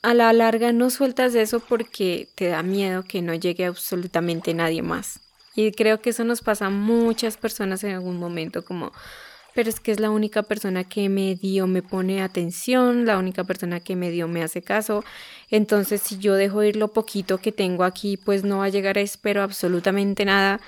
a 0.06 0.14
la 0.14 0.32
larga 0.34 0.72
no 0.72 0.92
sueltas 0.92 1.34
eso 1.34 1.60
porque 1.60 2.30
te 2.36 2.46
da 2.46 2.62
miedo 2.62 3.04
que 3.04 3.24
no 3.24 3.34
llegue 3.34 3.66
absolutamente 3.66 4.54
nadie 4.54 4.84
más. 4.84 5.20
Y 5.56 5.72
creo 5.72 6.00
que 6.00 6.12
eso 6.12 6.24
nos 6.24 6.42
pasa 6.42 6.68
a 6.68 6.70
muchas 6.70 7.38
personas 7.38 7.84
en 7.84 7.96
algún 7.96 8.18
momento, 8.18 8.64
como, 8.64 8.92
pero 9.56 9.68
es 9.68 9.80
que 9.80 9.92
es 9.92 10.00
la 10.00 10.12
única 10.12 10.44
persona 10.44 10.84
que 10.84 11.10
me 11.10 11.34
dio, 11.34 11.66
me 11.66 11.82
pone 11.82 12.22
atención, 12.22 13.08
la 13.08 13.18
única 13.18 13.46
persona 13.46 13.80
que 13.80 13.96
me 13.96 14.12
dio, 14.12 14.28
me 14.28 14.44
hace 14.44 14.62
caso. 14.62 15.04
Entonces, 15.50 16.02
si 16.02 16.20
yo 16.20 16.36
dejo 16.36 16.62
ir 16.62 16.76
lo 16.76 16.90
poquito 16.90 17.40
que 17.40 17.52
tengo 17.52 17.84
aquí, 17.84 18.16
pues 18.16 18.44
no 18.44 18.60
va 18.60 18.66
a 18.66 18.70
llegar 18.70 19.00
a 19.00 19.02
espero 19.02 19.42
absolutamente 19.42 20.24
nada. 20.24 20.60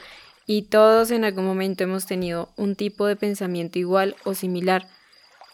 Y 0.47 0.63
todos 0.63 1.11
en 1.11 1.25
algún 1.25 1.45
momento 1.45 1.83
hemos 1.83 2.07
tenido 2.07 2.49
un 2.55 2.75
tipo 2.75 3.05
de 3.05 3.15
pensamiento 3.15 3.77
igual 3.77 4.15
o 4.23 4.33
similar 4.33 4.87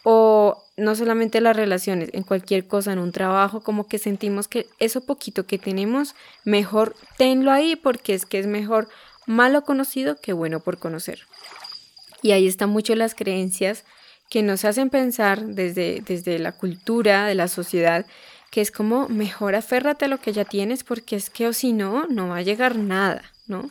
o 0.04 0.64
no 0.76 0.96
solamente 0.96 1.40
las 1.42 1.56
relaciones, 1.56 2.10
en 2.14 2.24
cualquier 2.24 2.68
cosa, 2.68 2.92
en 2.94 3.00
un 3.00 3.12
trabajo, 3.12 3.62
como 3.62 3.88
que 3.88 3.98
sentimos 3.98 4.48
que 4.48 4.68
eso 4.80 5.02
poquito 5.02 5.46
que 5.46 5.58
tenemos, 5.58 6.16
mejor 6.44 6.96
tenlo 7.18 7.52
ahí 7.52 7.76
porque 7.76 8.14
es 8.14 8.26
que 8.26 8.40
es 8.40 8.48
mejor 8.48 8.90
malo 9.26 9.64
conocido 9.64 10.18
que 10.20 10.34
bueno 10.34 10.60
por 10.60 10.78
conocer. 10.78 11.22
Y 12.22 12.32
ahí 12.32 12.48
están 12.48 12.70
mucho 12.70 12.96
las 12.96 13.16
creencias 13.16 13.86
que 14.30 14.42
nos 14.42 14.66
hacen 14.66 14.90
pensar 14.90 15.46
desde, 15.46 16.02
desde 16.06 16.40
la 16.40 16.54
cultura, 16.54 17.26
de 17.26 17.36
la 17.36 17.48
sociedad, 17.48 18.06
que 18.50 18.62
es 18.62 18.72
como 18.72 19.08
mejor 19.10 19.56
aférrate 19.56 20.06
a 20.06 20.08
lo 20.08 20.20
que 20.20 20.34
ya 20.34 20.46
tienes 20.46 20.84
porque 20.84 21.16
es 21.16 21.30
que 21.30 21.48
o 21.48 21.54
si 21.54 21.74
no, 21.74 22.08
no 22.08 22.30
va 22.30 22.38
a 22.38 22.42
llegar 22.42 22.78
nada, 22.78 23.24
¿no? 23.48 23.70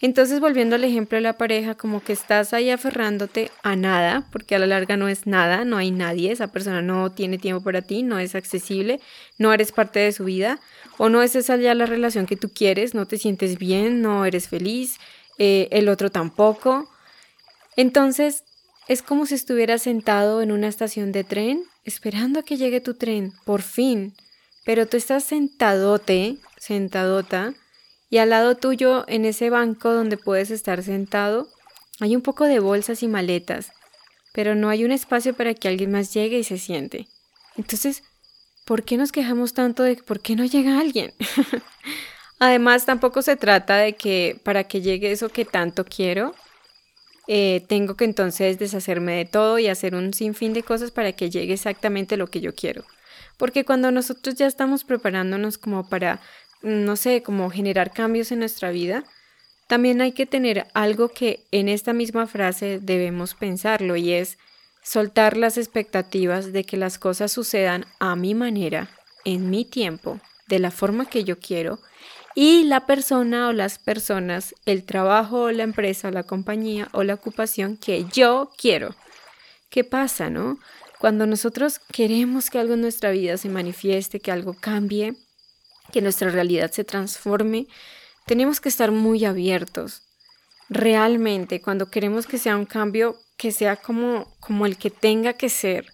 Entonces, 0.00 0.40
volviendo 0.40 0.76
al 0.76 0.84
ejemplo 0.84 1.16
de 1.16 1.22
la 1.22 1.38
pareja, 1.38 1.74
como 1.74 2.02
que 2.02 2.12
estás 2.12 2.52
ahí 2.52 2.68
aferrándote 2.68 3.50
a 3.62 3.76
nada, 3.76 4.28
porque 4.30 4.54
a 4.54 4.58
la 4.58 4.66
larga 4.66 4.96
no 4.98 5.08
es 5.08 5.26
nada, 5.26 5.64
no 5.64 5.78
hay 5.78 5.90
nadie, 5.90 6.32
esa 6.32 6.48
persona 6.48 6.82
no 6.82 7.12
tiene 7.12 7.38
tiempo 7.38 7.64
para 7.64 7.80
ti, 7.80 8.02
no 8.02 8.18
es 8.18 8.34
accesible, 8.34 9.00
no 9.38 9.54
eres 9.54 9.72
parte 9.72 10.00
de 10.00 10.12
su 10.12 10.24
vida, 10.24 10.60
o 10.98 11.08
no 11.08 11.22
es 11.22 11.34
esa 11.34 11.56
ya 11.56 11.74
la 11.74 11.86
relación 11.86 12.26
que 12.26 12.36
tú 12.36 12.50
quieres, 12.50 12.94
no 12.94 13.06
te 13.06 13.16
sientes 13.16 13.58
bien, 13.58 14.02
no 14.02 14.26
eres 14.26 14.48
feliz, 14.48 14.98
eh, 15.38 15.68
el 15.70 15.88
otro 15.88 16.10
tampoco. 16.10 16.90
Entonces, 17.76 18.44
es 18.88 19.02
como 19.02 19.24
si 19.24 19.34
estuvieras 19.34 19.82
sentado 19.82 20.42
en 20.42 20.52
una 20.52 20.68
estación 20.68 21.10
de 21.10 21.24
tren, 21.24 21.64
esperando 21.84 22.40
a 22.40 22.42
que 22.42 22.58
llegue 22.58 22.82
tu 22.82 22.94
tren, 22.94 23.32
por 23.44 23.62
fin, 23.62 24.14
pero 24.66 24.86
tú 24.86 24.98
estás 24.98 25.24
sentadote, 25.24 26.36
sentadota, 26.58 27.54
y 28.08 28.18
al 28.18 28.30
lado 28.30 28.56
tuyo, 28.56 29.04
en 29.08 29.24
ese 29.24 29.50
banco 29.50 29.92
donde 29.92 30.16
puedes 30.16 30.50
estar 30.50 30.82
sentado, 30.82 31.48
hay 32.00 32.14
un 32.14 32.22
poco 32.22 32.44
de 32.44 32.60
bolsas 32.60 33.02
y 33.02 33.08
maletas, 33.08 33.72
pero 34.32 34.54
no 34.54 34.68
hay 34.68 34.84
un 34.84 34.92
espacio 34.92 35.34
para 35.34 35.54
que 35.54 35.68
alguien 35.68 35.90
más 35.90 36.12
llegue 36.12 36.38
y 36.38 36.44
se 36.44 36.58
siente. 36.58 37.08
Entonces, 37.56 38.02
¿por 38.64 38.84
qué 38.84 38.96
nos 38.96 39.12
quejamos 39.12 39.54
tanto 39.54 39.82
de 39.82 39.96
por 39.96 40.20
qué 40.20 40.36
no 40.36 40.44
llega 40.44 40.78
alguien? 40.78 41.14
Además, 42.38 42.84
tampoco 42.84 43.22
se 43.22 43.36
trata 43.36 43.76
de 43.76 43.94
que 43.94 44.38
para 44.44 44.64
que 44.64 44.82
llegue 44.82 45.10
eso 45.10 45.30
que 45.30 45.46
tanto 45.46 45.84
quiero, 45.84 46.34
eh, 47.28 47.64
tengo 47.66 47.96
que 47.96 48.04
entonces 48.04 48.58
deshacerme 48.58 49.16
de 49.16 49.24
todo 49.24 49.58
y 49.58 49.68
hacer 49.68 49.94
un 49.94 50.12
sinfín 50.12 50.52
de 50.52 50.62
cosas 50.62 50.90
para 50.90 51.12
que 51.12 51.30
llegue 51.30 51.54
exactamente 51.54 52.16
lo 52.16 52.28
que 52.28 52.40
yo 52.40 52.54
quiero. 52.54 52.84
Porque 53.36 53.64
cuando 53.64 53.90
nosotros 53.90 54.34
ya 54.34 54.46
estamos 54.46 54.84
preparándonos 54.84 55.58
como 55.58 55.88
para 55.88 56.20
no 56.66 56.96
sé, 56.96 57.22
como 57.22 57.48
generar 57.50 57.92
cambios 57.92 58.32
en 58.32 58.40
nuestra 58.40 58.70
vida, 58.70 59.04
también 59.68 60.00
hay 60.00 60.12
que 60.12 60.26
tener 60.26 60.66
algo 60.74 61.08
que 61.08 61.46
en 61.50 61.68
esta 61.68 61.92
misma 61.92 62.26
frase 62.26 62.78
debemos 62.80 63.34
pensarlo 63.34 63.96
y 63.96 64.12
es 64.12 64.38
soltar 64.82 65.36
las 65.36 65.58
expectativas 65.58 66.52
de 66.52 66.64
que 66.64 66.76
las 66.76 66.98
cosas 66.98 67.32
sucedan 67.32 67.86
a 67.98 68.14
mi 68.16 68.34
manera, 68.34 68.90
en 69.24 69.50
mi 69.50 69.64
tiempo, 69.64 70.20
de 70.48 70.58
la 70.58 70.70
forma 70.70 71.06
que 71.06 71.24
yo 71.24 71.38
quiero 71.38 71.80
y 72.34 72.64
la 72.64 72.84
persona 72.84 73.48
o 73.48 73.52
las 73.52 73.78
personas, 73.78 74.54
el 74.66 74.84
trabajo 74.84 75.44
o 75.44 75.50
la 75.50 75.62
empresa 75.62 76.10
la 76.10 76.22
compañía 76.22 76.88
o 76.92 77.02
la 77.02 77.14
ocupación 77.14 77.78
que 77.78 78.04
yo 78.12 78.50
quiero. 78.58 78.94
¿Qué 79.70 79.84
pasa, 79.84 80.30
no? 80.30 80.58
Cuando 80.98 81.26
nosotros 81.26 81.80
queremos 81.92 82.50
que 82.50 82.58
algo 82.58 82.74
en 82.74 82.82
nuestra 82.82 83.10
vida 83.10 83.36
se 83.38 83.48
manifieste, 83.48 84.20
que 84.20 84.32
algo 84.32 84.54
cambie, 84.54 85.14
que 85.92 86.02
nuestra 86.02 86.30
realidad 86.30 86.70
se 86.70 86.84
transforme, 86.84 87.66
tenemos 88.26 88.60
que 88.60 88.68
estar 88.68 88.90
muy 88.90 89.24
abiertos. 89.24 90.02
Realmente, 90.68 91.60
cuando 91.60 91.90
queremos 91.90 92.26
que 92.26 92.38
sea 92.38 92.56
un 92.56 92.66
cambio 92.66 93.16
que 93.36 93.52
sea 93.52 93.76
como, 93.76 94.26
como 94.40 94.66
el 94.66 94.76
que 94.76 94.90
tenga 94.90 95.34
que 95.34 95.48
ser, 95.48 95.86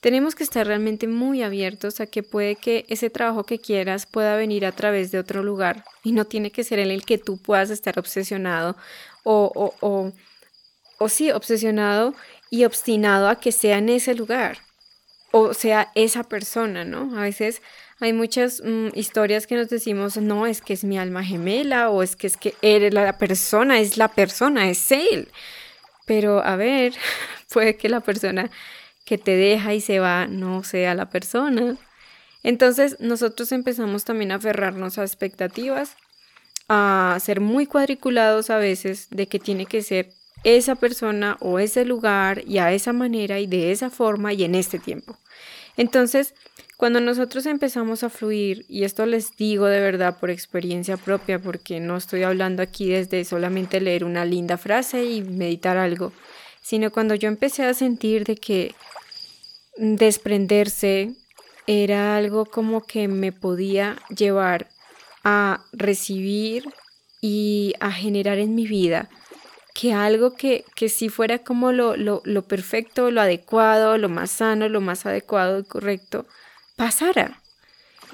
tenemos 0.00 0.34
que 0.34 0.42
estar 0.42 0.66
realmente 0.66 1.06
muy 1.06 1.42
abiertos 1.42 2.00
a 2.00 2.06
que 2.06 2.24
puede 2.24 2.56
que 2.56 2.84
ese 2.88 3.10
trabajo 3.10 3.44
que 3.44 3.60
quieras 3.60 4.06
pueda 4.06 4.36
venir 4.36 4.66
a 4.66 4.72
través 4.72 5.12
de 5.12 5.20
otro 5.20 5.44
lugar 5.44 5.84
y 6.02 6.10
no 6.12 6.24
tiene 6.24 6.50
que 6.50 6.64
ser 6.64 6.80
en 6.80 6.90
el 6.90 7.04
que 7.04 7.18
tú 7.18 7.40
puedas 7.40 7.70
estar 7.70 7.98
obsesionado 8.00 8.76
o, 9.22 9.52
o, 9.54 9.74
o, 9.80 10.12
o 10.98 11.08
sí, 11.08 11.30
obsesionado 11.30 12.14
y 12.50 12.64
obstinado 12.64 13.28
a 13.28 13.36
que 13.36 13.52
sea 13.52 13.78
en 13.78 13.90
ese 13.90 14.14
lugar 14.14 14.58
o 15.32 15.54
sea 15.54 15.90
esa 15.94 16.22
persona, 16.22 16.84
¿no? 16.84 17.18
A 17.18 17.22
veces 17.22 17.62
hay 18.02 18.12
muchas 18.12 18.60
mm, 18.64 18.88
historias 18.94 19.46
que 19.46 19.56
nos 19.56 19.68
decimos, 19.68 20.16
no, 20.16 20.46
es 20.46 20.60
que 20.60 20.72
es 20.72 20.82
mi 20.82 20.98
alma 20.98 21.24
gemela 21.24 21.88
o 21.88 22.02
es 22.02 22.16
que 22.16 22.26
es 22.26 22.36
que 22.36 22.54
eres 22.60 22.92
la 22.92 23.16
persona, 23.16 23.78
es 23.78 23.96
la 23.96 24.08
persona, 24.08 24.68
es 24.68 24.90
él. 24.90 25.28
Pero 26.04 26.44
a 26.44 26.56
ver, 26.56 26.94
puede 27.52 27.76
que 27.76 27.88
la 27.88 28.00
persona 28.00 28.50
que 29.04 29.18
te 29.18 29.36
deja 29.36 29.74
y 29.74 29.80
se 29.80 30.00
va 30.00 30.26
no 30.26 30.64
sea 30.64 30.94
la 30.94 31.10
persona. 31.10 31.76
Entonces 32.42 32.96
nosotros 32.98 33.52
empezamos 33.52 34.04
también 34.04 34.32
a 34.32 34.36
aferrarnos 34.36 34.98
a 34.98 35.02
expectativas, 35.02 35.96
a 36.68 37.16
ser 37.20 37.40
muy 37.40 37.66
cuadriculados 37.66 38.50
a 38.50 38.58
veces 38.58 39.08
de 39.10 39.28
que 39.28 39.38
tiene 39.38 39.66
que 39.66 39.82
ser 39.82 40.10
esa 40.42 40.74
persona 40.74 41.36
o 41.40 41.60
ese 41.60 41.84
lugar 41.84 42.42
y 42.48 42.58
a 42.58 42.72
esa 42.72 42.92
manera 42.92 43.38
y 43.38 43.46
de 43.46 43.70
esa 43.70 43.90
forma 43.90 44.32
y 44.32 44.42
en 44.42 44.56
este 44.56 44.80
tiempo. 44.80 45.16
Entonces, 45.76 46.34
cuando 46.76 47.00
nosotros 47.00 47.46
empezamos 47.46 48.02
a 48.02 48.10
fluir, 48.10 48.64
y 48.68 48.84
esto 48.84 49.06
les 49.06 49.36
digo 49.36 49.66
de 49.66 49.80
verdad 49.80 50.18
por 50.18 50.30
experiencia 50.30 50.96
propia, 50.96 51.38
porque 51.38 51.80
no 51.80 51.96
estoy 51.96 52.22
hablando 52.22 52.62
aquí 52.62 52.90
desde 52.90 53.24
solamente 53.24 53.80
leer 53.80 54.04
una 54.04 54.24
linda 54.24 54.58
frase 54.58 55.04
y 55.04 55.22
meditar 55.22 55.76
algo, 55.76 56.12
sino 56.60 56.90
cuando 56.90 57.14
yo 57.14 57.28
empecé 57.28 57.64
a 57.64 57.74
sentir 57.74 58.24
de 58.24 58.36
que 58.36 58.74
desprenderse 59.76 61.12
era 61.66 62.16
algo 62.16 62.46
como 62.46 62.82
que 62.82 63.08
me 63.08 63.32
podía 63.32 63.96
llevar 64.08 64.68
a 65.24 65.64
recibir 65.72 66.64
y 67.20 67.74
a 67.78 67.92
generar 67.92 68.38
en 68.38 68.54
mi 68.54 68.66
vida 68.66 69.08
que 69.74 69.94
algo 69.94 70.34
que, 70.34 70.64
que 70.74 70.88
si 70.88 71.08
fuera 71.08 71.38
como 71.38 71.72
lo, 71.72 71.96
lo, 71.96 72.20
lo 72.24 72.42
perfecto, 72.42 73.10
lo 73.10 73.20
adecuado, 73.20 73.96
lo 73.96 74.08
más 74.08 74.30
sano, 74.30 74.68
lo 74.68 74.80
más 74.80 75.06
adecuado 75.06 75.60
y 75.60 75.64
correcto, 75.64 76.26
pasara. 76.82 77.40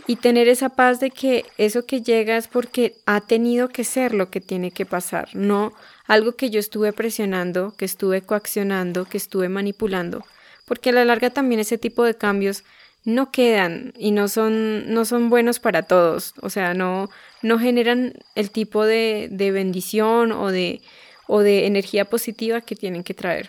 Y 0.07 0.17
tener 0.17 0.47
esa 0.47 0.69
paz 0.69 1.01
de 1.01 1.11
que 1.11 1.47
eso 1.57 1.87
que 1.87 2.03
llega 2.03 2.37
es 2.37 2.49
porque 2.49 2.97
ha 3.07 3.23
tenido 3.23 3.71
que 3.71 3.83
ser 3.83 4.13
lo 4.13 4.29
que 4.29 4.43
tiene 4.43 4.73
que 4.73 4.85
pasar, 4.85 5.31
no 5.33 5.73
algo 6.07 6.33
que 6.33 6.51
yo 6.51 6.61
estuve 6.61 6.93
presionando, 6.93 7.75
que 7.79 7.87
estuve 7.87 8.21
coaccionando, 8.21 9.07
que 9.07 9.17
estuve 9.17 9.49
manipulando. 9.49 10.23
Porque 10.67 10.91
a 10.91 10.93
la 10.93 11.07
larga 11.07 11.31
también 11.31 11.63
ese 11.63 11.79
tipo 11.79 12.05
de 12.05 12.15
cambios 12.15 12.63
no 13.07 13.31
quedan 13.31 13.95
y 13.97 14.11
no 14.11 14.29
son, 14.29 14.93
no 14.93 15.07
son 15.07 15.31
buenos 15.31 15.61
para 15.61 15.85
todos. 15.85 16.35
O 16.43 16.51
sea, 16.51 16.75
no, 16.75 17.09
no 17.41 17.59
generan 17.59 18.13
el 18.35 18.51
tipo 18.51 18.85
de, 18.85 19.29
de 19.31 19.51
bendición 19.51 20.31
o 20.31 20.51
de, 20.51 20.83
o 21.27 21.41
de 21.41 21.65
energía 21.67 22.05
positiva 22.05 22.61
que 22.61 22.77
tienen 22.77 23.03
que 23.03 23.15
traer. 23.15 23.49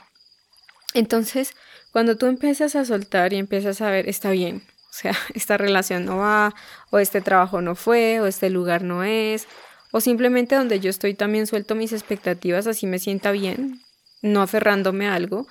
Entonces, 0.93 1.55
cuando 1.91 2.15
tú 2.15 2.25
empiezas 2.27 2.77
a 2.77 2.85
soltar 2.85 3.33
y 3.33 3.35
empiezas 3.35 3.81
a 3.81 3.91
ver, 3.91 4.07
está 4.07 4.31
bien, 4.31 4.63
o 4.89 4.93
sea, 4.93 5.13
esta 5.33 5.57
relación 5.57 6.05
no 6.05 6.17
va, 6.17 6.53
o 6.89 6.99
este 6.99 7.21
trabajo 7.21 7.61
no 7.61 7.75
fue, 7.75 8.19
o 8.19 8.27
este 8.27 8.49
lugar 8.49 8.83
no 8.83 9.03
es, 9.03 9.47
o 9.91 10.01
simplemente 10.01 10.55
donde 10.55 10.79
yo 10.79 10.89
estoy 10.89 11.13
también 11.13 11.47
suelto 11.47 11.75
mis 11.75 11.93
expectativas, 11.93 12.67
así 12.67 12.87
me 12.87 12.99
sienta 12.99 13.31
bien, 13.31 13.81
no 14.21 14.41
aferrándome 14.41 15.07
a 15.07 15.15
algo, 15.15 15.47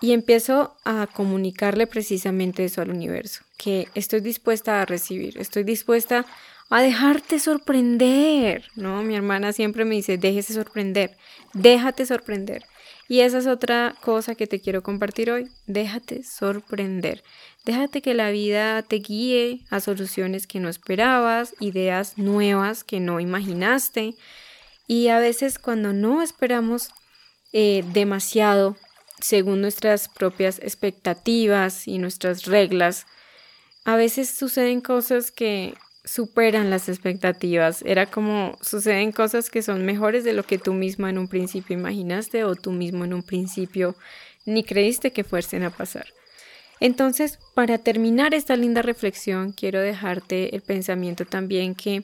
y 0.00 0.12
empiezo 0.12 0.76
a 0.84 1.06
comunicarle 1.06 1.86
precisamente 1.86 2.64
eso 2.64 2.82
al 2.82 2.90
universo, 2.90 3.44
que 3.56 3.88
estoy 3.94 4.20
dispuesta 4.20 4.82
a 4.82 4.84
recibir, 4.86 5.38
estoy 5.38 5.62
dispuesta 5.62 6.18
a 6.18 6.26
dejarte 6.80 7.38
sorprender, 7.38 8.64
¿no? 8.76 9.02
Mi 9.02 9.14
hermana 9.14 9.52
siempre 9.52 9.84
me 9.84 9.96
dice, 9.96 10.16
déjese 10.16 10.54
sorprender, 10.54 11.18
déjate 11.52 12.06
sorprender. 12.06 12.64
Y 13.08 13.20
esa 13.20 13.36
es 13.36 13.46
otra 13.46 13.94
cosa 14.00 14.34
que 14.34 14.46
te 14.46 14.60
quiero 14.60 14.82
compartir 14.82 15.30
hoy, 15.30 15.50
déjate 15.66 16.24
sorprender. 16.24 17.22
Déjate 17.66 18.00
que 18.00 18.14
la 18.14 18.30
vida 18.30 18.82
te 18.82 18.96
guíe 18.96 19.66
a 19.68 19.80
soluciones 19.80 20.46
que 20.46 20.60
no 20.60 20.70
esperabas, 20.70 21.54
ideas 21.60 22.16
nuevas 22.16 22.84
que 22.84 23.00
no 23.00 23.20
imaginaste. 23.20 24.14
Y 24.86 25.08
a 25.08 25.18
veces 25.18 25.58
cuando 25.58 25.92
no 25.92 26.22
esperamos 26.22 26.88
eh, 27.52 27.84
demasiado, 27.92 28.76
según 29.20 29.60
nuestras 29.60 30.08
propias 30.08 30.58
expectativas 30.60 31.86
y 31.86 31.98
nuestras 31.98 32.46
reglas, 32.46 33.06
a 33.84 33.94
veces 33.96 34.30
suceden 34.30 34.80
cosas 34.80 35.30
que 35.30 35.74
superan 36.04 36.70
las 36.70 36.88
expectativas. 36.88 37.82
Era 37.82 38.06
como 38.06 38.58
suceden 38.60 39.12
cosas 39.12 39.50
que 39.50 39.62
son 39.62 39.84
mejores 39.84 40.24
de 40.24 40.32
lo 40.32 40.44
que 40.44 40.58
tú 40.58 40.74
mismo 40.74 41.08
en 41.08 41.18
un 41.18 41.28
principio 41.28 41.76
imaginaste 41.76 42.44
o 42.44 42.54
tú 42.54 42.72
mismo 42.72 43.04
en 43.04 43.14
un 43.14 43.22
principio 43.22 43.94
ni 44.44 44.64
creíste 44.64 45.12
que 45.12 45.24
fuesen 45.24 45.62
a 45.62 45.70
pasar. 45.70 46.06
Entonces, 46.80 47.38
para 47.54 47.78
terminar 47.78 48.34
esta 48.34 48.56
linda 48.56 48.82
reflexión, 48.82 49.52
quiero 49.52 49.80
dejarte 49.80 50.56
el 50.56 50.62
pensamiento 50.62 51.24
también 51.24 51.76
que 51.76 52.02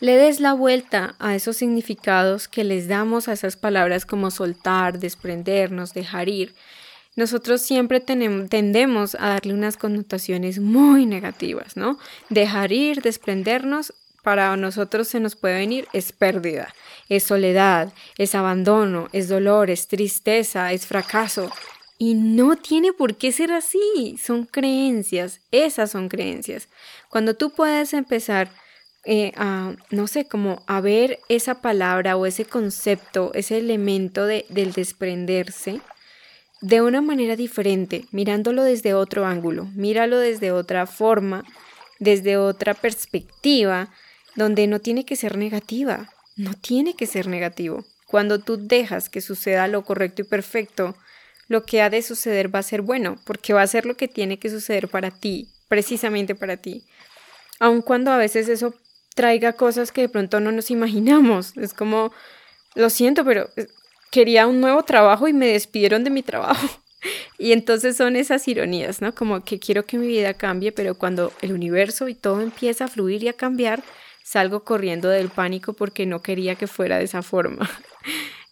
le 0.00 0.16
des 0.16 0.38
la 0.40 0.52
vuelta 0.52 1.14
a 1.18 1.34
esos 1.34 1.56
significados 1.56 2.46
que 2.46 2.62
les 2.62 2.88
damos 2.88 3.26
a 3.26 3.32
esas 3.32 3.56
palabras 3.56 4.04
como 4.04 4.30
soltar, 4.30 4.98
desprendernos, 4.98 5.94
dejar 5.94 6.28
ir, 6.28 6.54
nosotros 7.16 7.62
siempre 7.62 8.00
tendemos 8.00 9.14
a 9.14 9.28
darle 9.28 9.54
unas 9.54 9.76
connotaciones 9.76 10.58
muy 10.58 11.06
negativas, 11.06 11.76
¿no? 11.76 11.98
Dejar 12.28 12.72
ir, 12.72 13.02
desprendernos, 13.02 13.92
para 14.24 14.56
nosotros 14.56 15.06
se 15.06 15.20
nos 15.20 15.36
puede 15.36 15.58
venir 15.58 15.86
es 15.92 16.10
pérdida, 16.12 16.74
es 17.10 17.24
soledad, 17.24 17.92
es 18.16 18.34
abandono, 18.34 19.08
es 19.12 19.28
dolor, 19.28 19.70
es 19.70 19.86
tristeza, 19.86 20.72
es 20.72 20.86
fracaso. 20.86 21.50
Y 21.98 22.14
no 22.14 22.56
tiene 22.56 22.92
por 22.92 23.16
qué 23.16 23.30
ser 23.30 23.52
así, 23.52 24.16
son 24.20 24.46
creencias, 24.46 25.40
esas 25.52 25.90
son 25.90 26.08
creencias. 26.08 26.68
Cuando 27.10 27.34
tú 27.34 27.50
puedes 27.50 27.92
empezar 27.92 28.50
eh, 29.04 29.32
a, 29.36 29.74
no 29.90 30.06
sé, 30.06 30.26
como 30.26 30.64
a 30.66 30.80
ver 30.80 31.20
esa 31.28 31.60
palabra 31.60 32.16
o 32.16 32.24
ese 32.24 32.46
concepto, 32.46 33.30
ese 33.34 33.58
elemento 33.58 34.24
de, 34.24 34.46
del 34.48 34.72
desprenderse, 34.72 35.82
de 36.60 36.82
una 36.82 37.00
manera 37.00 37.36
diferente, 37.36 38.04
mirándolo 38.10 38.62
desde 38.62 38.94
otro 38.94 39.26
ángulo, 39.26 39.66
míralo 39.74 40.18
desde 40.18 40.52
otra 40.52 40.86
forma, 40.86 41.44
desde 41.98 42.36
otra 42.36 42.74
perspectiva, 42.74 43.90
donde 44.36 44.66
no 44.66 44.80
tiene 44.80 45.04
que 45.04 45.16
ser 45.16 45.36
negativa, 45.36 46.10
no 46.36 46.54
tiene 46.54 46.94
que 46.94 47.06
ser 47.06 47.28
negativo. 47.28 47.84
Cuando 48.06 48.38
tú 48.38 48.56
dejas 48.56 49.08
que 49.08 49.20
suceda 49.20 49.68
lo 49.68 49.84
correcto 49.84 50.22
y 50.22 50.24
perfecto, 50.24 50.96
lo 51.48 51.64
que 51.64 51.82
ha 51.82 51.90
de 51.90 52.02
suceder 52.02 52.54
va 52.54 52.60
a 52.60 52.64
ser 52.64 52.82
bueno, 52.82 53.18
porque 53.24 53.52
va 53.52 53.62
a 53.62 53.66
ser 53.66 53.86
lo 53.86 53.96
que 53.96 54.08
tiene 54.08 54.38
que 54.38 54.50
suceder 54.50 54.88
para 54.88 55.10
ti, 55.10 55.48
precisamente 55.68 56.34
para 56.34 56.56
ti. 56.56 56.84
Aun 57.60 57.82
cuando 57.82 58.10
a 58.10 58.16
veces 58.16 58.48
eso 58.48 58.74
traiga 59.14 59.52
cosas 59.52 59.92
que 59.92 60.02
de 60.02 60.08
pronto 60.08 60.40
no 60.40 60.52
nos 60.52 60.70
imaginamos. 60.70 61.56
Es 61.56 61.74
como, 61.74 62.12
lo 62.74 62.90
siento, 62.90 63.24
pero 63.24 63.50
quería 64.14 64.46
un 64.46 64.60
nuevo 64.60 64.84
trabajo 64.84 65.26
y 65.26 65.32
me 65.32 65.48
despidieron 65.48 66.04
de 66.04 66.10
mi 66.10 66.22
trabajo. 66.22 66.68
Y 67.36 67.52
entonces 67.52 67.98
son 67.98 68.16
esas 68.16 68.48
ironías, 68.48 69.02
¿no? 69.02 69.14
Como 69.14 69.44
que 69.44 69.58
quiero 69.58 69.84
que 69.84 69.98
mi 69.98 70.06
vida 70.06 70.32
cambie, 70.32 70.72
pero 70.72 70.94
cuando 70.94 71.34
el 71.42 71.52
universo 71.52 72.08
y 72.08 72.14
todo 72.14 72.40
empieza 72.40 72.86
a 72.86 72.88
fluir 72.88 73.22
y 73.22 73.28
a 73.28 73.34
cambiar, 73.34 73.82
salgo 74.22 74.64
corriendo 74.64 75.10
del 75.10 75.28
pánico 75.28 75.74
porque 75.74 76.06
no 76.06 76.22
quería 76.22 76.54
que 76.54 76.66
fuera 76.66 76.96
de 76.96 77.04
esa 77.04 77.22
forma. 77.22 77.68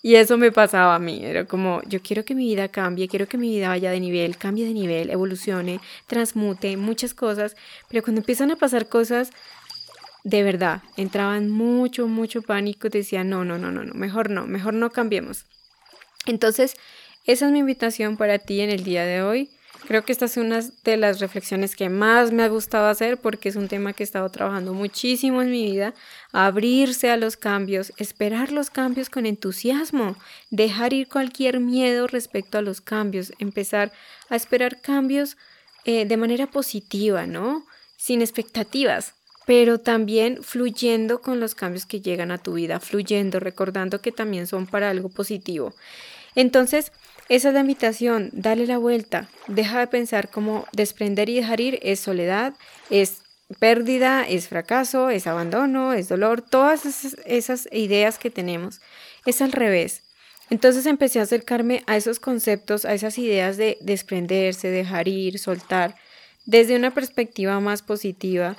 Y 0.05 0.16
eso 0.16 0.37
me 0.37 0.51
pasaba 0.51 0.96
a 0.96 0.98
mí, 0.98 1.25
era 1.25 1.44
como, 1.46 1.81
yo 1.87 2.03
quiero 2.03 2.25
que 2.25 2.35
mi 2.35 2.46
vida 2.46 2.66
cambie, 2.66 3.07
quiero 3.07 3.29
que 3.29 3.38
mi 3.38 3.51
vida 3.51 3.68
vaya 3.68 3.92
de 3.92 4.01
nivel, 4.01 4.37
cambie 4.37 4.66
de 4.66 4.75
nivel, 4.75 5.11
evolucione, 5.11 5.79
transmute, 6.09 6.77
muchas 6.77 7.14
cosas, 7.14 7.55
pero 7.88 8.03
cuando 8.03 8.20
empiezan 8.20 8.51
a 8.51 8.57
pasar 8.57 8.88
cosas, 8.88 9.31
de 10.25 10.42
verdad, 10.42 10.83
entraban 10.96 11.51
mucho, 11.51 12.09
mucho 12.09 12.42
pánico, 12.42 12.88
decía, 12.88 13.22
no, 13.22 13.44
no, 13.44 13.59
no, 13.59 13.70
no, 13.70 13.85
no, 13.85 13.94
mejor 13.94 14.29
no, 14.29 14.44
mejor 14.44 14.75
no 14.75 14.90
cambiemos. 14.90 15.44
Entonces, 16.26 16.76
esa 17.24 17.46
es 17.46 17.52
mi 17.52 17.61
invitación 17.61 18.16
para 18.16 18.38
ti 18.38 18.61
en 18.61 18.70
el 18.70 18.85
día 18.85 19.04
de 19.04 19.22
hoy. 19.22 19.50
Creo 19.87 20.04
que 20.04 20.12
esta 20.12 20.26
es 20.26 20.37
una 20.37 20.61
de 20.85 20.96
las 20.96 21.18
reflexiones 21.18 21.74
que 21.74 21.88
más 21.88 22.30
me 22.30 22.44
ha 22.44 22.48
gustado 22.48 22.87
hacer 22.87 23.18
porque 23.18 23.48
es 23.48 23.56
un 23.56 23.68
tema 23.68 23.92
que 23.92 24.02
he 24.02 24.06
estado 24.06 24.28
trabajando 24.28 24.74
muchísimo 24.74 25.42
en 25.42 25.50
mi 25.50 25.70
vida. 25.70 25.94
Abrirse 26.32 27.11
a 27.11 27.16
los 27.16 27.37
cambios, 27.37 27.92
esperar 27.96 28.52
los 28.52 28.70
cambios 28.70 29.11
con 29.11 29.26
entusiasmo, 29.26 30.16
dejar 30.50 30.92
ir 30.92 31.08
cualquier 31.08 31.58
miedo 31.58 32.06
respecto 32.06 32.58
a 32.58 32.62
los 32.62 32.80
cambios, 32.80 33.32
empezar 33.38 33.92
a 34.28 34.37
esperar 34.37 34.80
cambios 34.80 35.37
eh, 35.85 36.04
de 36.06 36.16
manera 36.16 36.46
positiva, 36.46 37.26
¿no? 37.26 37.66
Sin 37.96 38.20
expectativas, 38.20 39.14
pero 39.46 39.78
también 39.78 40.44
fluyendo 40.44 41.20
con 41.20 41.40
los 41.40 41.56
cambios 41.56 41.87
que 41.87 42.00
llegan 42.00 42.30
a 42.30 42.38
tu 42.38 42.54
vida, 42.54 42.78
fluyendo, 42.78 43.40
recordando 43.40 44.00
que 44.00 44.12
también 44.12 44.46
son 44.46 44.66
para 44.66 44.90
algo 44.90 45.08
positivo. 45.08 45.74
Entonces, 46.35 46.92
esa 47.29 47.49
es 47.49 47.55
la 47.55 47.61
invitación, 47.61 48.31
dale 48.33 48.66
la 48.66 48.79
vuelta, 48.79 49.29
deja 49.47 49.79
de 49.81 49.87
pensar 49.87 50.29
como 50.31 50.66
desprender 50.73 51.29
y 51.29 51.37
dejar 51.37 51.61
ir 51.61 51.79
es 51.83 52.01
soledad, 52.01 52.55
es 52.90 53.23
pérdida, 53.59 54.27
es 54.29 54.49
fracaso, 54.49 55.11
es 55.11 55.27
abandono, 55.27 55.92
es 55.92 56.09
dolor, 56.09 56.42
todas 56.42 56.87
esas, 56.87 57.16
esas 57.25 57.68
ideas 57.73 58.18
que 58.18 58.31
tenemos, 58.31 58.81
es 59.27 59.42
al 59.42 59.53
revés. 59.53 60.03
Entonces 60.51 60.87
empecé 60.87 61.21
a 61.21 61.23
acercarme 61.23 61.83
a 61.87 61.97
esos 61.97 62.21
conceptos, 62.21 62.85
a 62.85 62.92
esas 62.92 63.18
ideas 63.18 63.57
de 63.57 63.79
desprenderse, 63.81 64.68
dejar 64.68 65.09
ir, 65.09 65.38
soltar, 65.38 65.97
desde 66.45 66.77
una 66.77 66.92
perspectiva 66.92 67.61
más 67.61 67.83
positiva 67.83 68.57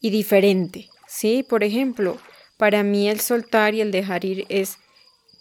y 0.00 0.10
diferente, 0.10 0.88
¿sí? 1.06 1.42
Por 1.42 1.64
ejemplo, 1.64 2.18
para 2.56 2.82
mí 2.82 3.08
el 3.08 3.20
soltar 3.20 3.74
y 3.74 3.80
el 3.80 3.90
dejar 3.90 4.24
ir 4.24 4.46
es 4.48 4.78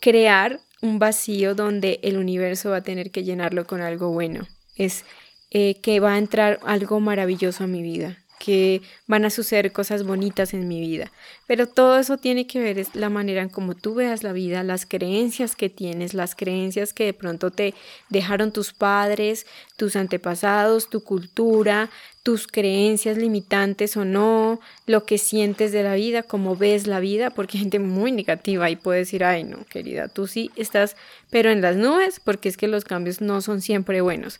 crear 0.02 0.60
un 0.84 1.00
vacío 1.00 1.56
donde 1.56 2.02
el 2.04 2.18
universo 2.18 2.72
va 2.72 2.78
a 2.78 2.84
tener 2.84 3.10
que 3.10 3.24
llenarlo 3.24 3.66
con 3.66 3.82
algo 3.82 4.10
bueno. 4.12 4.46
Es 4.76 5.06
eh, 5.50 5.80
que 5.82 6.02
va 6.02 6.16
a 6.16 6.18
entrar 6.18 6.60
algo 6.66 7.00
maravilloso 7.00 7.64
a 7.64 7.68
mi 7.68 7.82
vida, 7.82 8.18
que 8.40 8.82
van 9.08 9.26
a 9.26 9.30
suceder 9.30 9.72
cosas 9.72 10.04
bonitas 10.04 10.54
en 10.54 10.68
mi 10.68 10.82
vida. 10.82 11.12
Pero 11.48 11.68
todo 11.68 11.98
eso 11.98 12.18
tiene 12.18 12.48
que 12.48 12.60
ver 12.60 12.78
es 12.78 12.94
la 12.96 13.10
manera 13.10 13.42
en 13.42 13.50
cómo 13.50 13.76
tú 13.76 13.96
veas 13.96 14.24
la 14.24 14.34
vida, 14.34 14.64
las 14.64 14.86
creencias 14.86 15.56
que 15.56 15.70
tienes, 15.70 16.14
las 16.14 16.36
creencias 16.36 16.94
que 16.94 17.06
de 17.06 17.14
pronto 17.14 17.52
te 17.52 17.74
dejaron 18.10 18.52
tus 18.52 18.74
padres, 18.74 19.46
tus 19.78 19.96
antepasados, 19.96 20.90
tu 20.90 21.04
cultura, 21.04 21.90
tus 22.24 22.48
creencias 22.48 23.18
limitantes 23.18 23.98
o 23.98 24.06
no, 24.06 24.60
lo 24.88 25.06
que 25.06 25.18
sientes 25.18 25.72
de 25.72 25.84
la 25.84 25.96
vida, 25.96 26.24
cómo 26.24 26.56
ves 26.56 26.88
la 26.88 27.00
vida, 27.00 27.30
porque 27.30 27.58
hay 27.58 27.64
gente 27.64 27.80
muy 27.80 28.12
negativa 28.12 28.70
y 28.70 28.76
puede 28.76 29.00
decir, 29.00 29.24
ay 29.24 29.44
no, 29.44 29.66
querida, 29.66 30.08
tú 30.08 30.28
sí 30.28 30.52
estás, 30.56 30.96
pero 31.30 31.50
en 31.50 31.62
las 31.62 31.76
nubes, 31.76 32.20
porque 32.20 32.50
es 32.50 32.58
que 32.58 32.68
los 32.68 32.86
cambios 32.86 33.22
no 33.22 33.42
son 33.42 33.62
siempre 33.62 34.02
buenos 34.02 34.40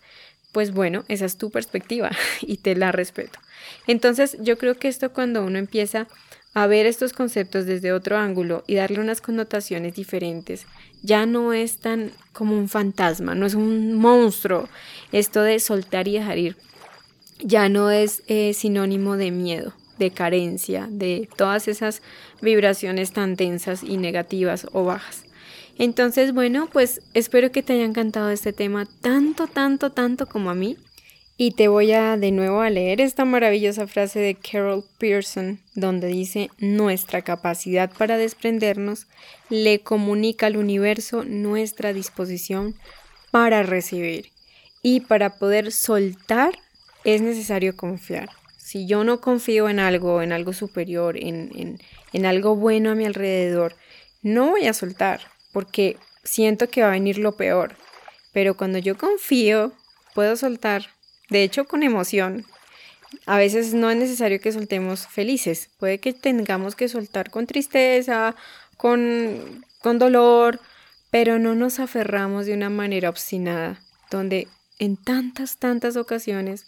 pues 0.54 0.72
bueno, 0.72 1.04
esa 1.10 1.26
es 1.26 1.38
tu 1.38 1.50
perspectiva 1.50 2.12
y 2.42 2.58
te 2.58 2.76
la 2.76 2.94
respeto. 2.94 3.40
Entonces 3.88 4.38
yo 4.40 4.58
creo 4.58 4.76
que 4.76 4.88
esto 4.88 5.14
cuando 5.14 5.44
uno 5.44 5.58
empieza 5.58 6.08
a 6.54 6.68
ver 6.68 6.86
estos 6.86 7.14
conceptos 7.14 7.66
desde 7.66 7.94
otro 7.94 8.18
ángulo 8.18 8.64
y 8.68 8.76
darle 8.76 9.00
unas 9.00 9.22
connotaciones 9.22 9.96
diferentes, 9.96 10.68
ya 11.02 11.26
no 11.26 11.52
es 11.54 11.78
tan 11.78 12.12
como 12.32 12.58
un 12.58 12.70
fantasma, 12.70 13.36
no 13.36 13.46
es 13.46 13.56
un 13.56 13.94
monstruo. 13.96 14.70
Esto 15.12 15.42
de 15.42 15.60
soltar 15.60 16.08
y 16.08 16.14
dejar 16.14 16.38
ir 16.38 16.56
ya 17.44 17.70
no 17.70 17.92
es 17.92 18.24
eh, 18.28 18.54
sinónimo 18.54 19.18
de 19.18 19.32
miedo, 19.32 19.74
de 20.00 20.12
carencia, 20.12 20.88
de 20.90 21.30
todas 21.36 21.68
esas 21.68 22.02
vibraciones 22.42 23.12
tan 23.12 23.36
densas 23.36 23.84
y 23.84 23.98
negativas 23.98 24.68
o 24.72 24.86
bajas. 24.86 25.24
Entonces, 25.78 26.34
bueno, 26.34 26.70
pues 26.72 27.02
espero 27.14 27.52
que 27.52 27.64
te 27.64 27.74
haya 27.74 27.86
encantado 27.86 28.30
este 28.30 28.54
tema 28.54 28.88
tanto, 29.02 29.48
tanto, 29.48 29.92
tanto 29.92 30.28
como 30.28 30.50
a 30.50 30.56
mí. 30.56 30.78
Y 31.46 31.52
te 31.52 31.68
voy 31.68 31.92
a 31.92 32.16
de 32.16 32.32
nuevo 32.32 32.62
a 32.62 32.70
leer 32.70 33.02
esta 33.02 33.26
maravillosa 33.26 33.86
frase 33.86 34.18
de 34.20 34.36
Carol 34.36 34.86
Pearson, 34.98 35.60
donde 35.76 36.08
dice, 36.08 36.50
nuestra 36.58 37.22
capacidad 37.22 37.92
para 37.92 38.16
desprendernos 38.16 39.08
le 39.50 39.82
comunica 39.82 40.46
al 40.46 40.56
universo 40.56 41.26
nuestra 41.26 41.92
disposición 41.92 42.76
para 43.30 43.62
recibir. 43.62 44.32
Y 44.84 45.02
para 45.02 45.38
poder 45.38 45.74
soltar 45.74 46.58
es 47.04 47.22
necesario 47.22 47.76
confiar. 47.76 48.30
Si 48.58 48.88
yo 48.88 49.04
no 49.04 49.20
confío 49.20 49.68
en 49.68 49.80
algo, 49.80 50.22
en 50.22 50.32
algo 50.32 50.54
superior, 50.54 51.18
en, 51.18 51.52
en, 51.58 51.80
en 52.14 52.26
algo 52.26 52.56
bueno 52.56 52.92
a 52.92 52.96
mi 52.96 53.04
alrededor, 53.04 53.76
no 54.22 54.52
voy 54.52 54.68
a 54.68 54.74
soltar 54.74 55.20
porque 55.52 55.98
siento 56.24 56.70
que 56.70 56.84
va 56.84 56.88
a 56.88 56.92
venir 56.92 57.18
lo 57.18 57.36
peor. 57.36 57.76
Pero 58.32 58.56
cuando 58.56 58.78
yo 58.78 58.98
confío, 58.98 59.74
puedo 60.16 60.38
soltar, 60.38 60.88
de 61.30 61.44
hecho 61.44 61.66
con 61.66 61.84
emoción. 61.84 62.46
A 63.26 63.38
veces 63.38 63.74
no 63.74 63.90
es 63.90 63.98
necesario 63.98 64.40
que 64.40 64.52
soltemos 64.52 65.08
felices, 65.08 65.70
puede 65.78 66.00
que 66.00 66.14
tengamos 66.14 66.76
que 66.76 66.90
soltar 66.90 67.30
con 67.30 67.46
tristeza, 67.46 68.36
con, 68.78 69.64
con 69.82 70.00
dolor, 70.00 70.60
pero 71.12 71.38
no 71.38 71.54
nos 71.54 71.80
aferramos 71.80 72.48
de 72.48 72.54
una 72.54 72.70
manera 72.70 73.10
obstinada, 73.10 73.80
donde 74.10 74.48
en 74.80 74.98
tantas, 74.98 75.58
tantas 75.58 75.96
ocasiones 75.96 76.66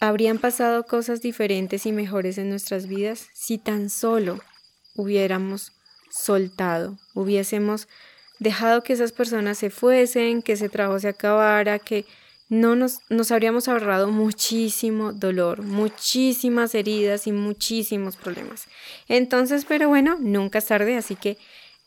habrían 0.00 0.38
pasado 0.38 0.84
cosas 0.84 1.22
diferentes 1.22 1.86
y 1.86 1.92
mejores 1.92 2.38
en 2.38 2.50
nuestras 2.50 2.86
vidas 2.86 3.28
si 3.32 3.58
tan 3.58 3.88
solo 3.88 4.40
hubiéramos 4.94 5.72
soltado, 6.10 6.98
hubiésemos 7.14 7.88
dejado 8.38 8.82
que 8.82 8.92
esas 8.92 9.12
personas 9.12 9.58
se 9.58 9.70
fuesen, 9.70 10.42
que 10.42 10.52
ese 10.52 10.68
trabajo 10.68 10.98
se 10.98 11.08
acabara, 11.08 11.78
que 11.78 12.04
no 12.48 12.76
nos, 12.76 13.00
nos 13.10 13.30
habríamos 13.32 13.68
ahorrado 13.68 14.10
muchísimo 14.10 15.12
dolor, 15.12 15.62
muchísimas 15.62 16.74
heridas 16.74 17.26
y 17.26 17.32
muchísimos 17.32 18.16
problemas. 18.16 18.66
Entonces, 19.08 19.64
pero 19.66 19.88
bueno, 19.88 20.16
nunca 20.20 20.58
es 20.58 20.66
tarde, 20.66 20.96
así 20.96 21.16
que 21.16 21.38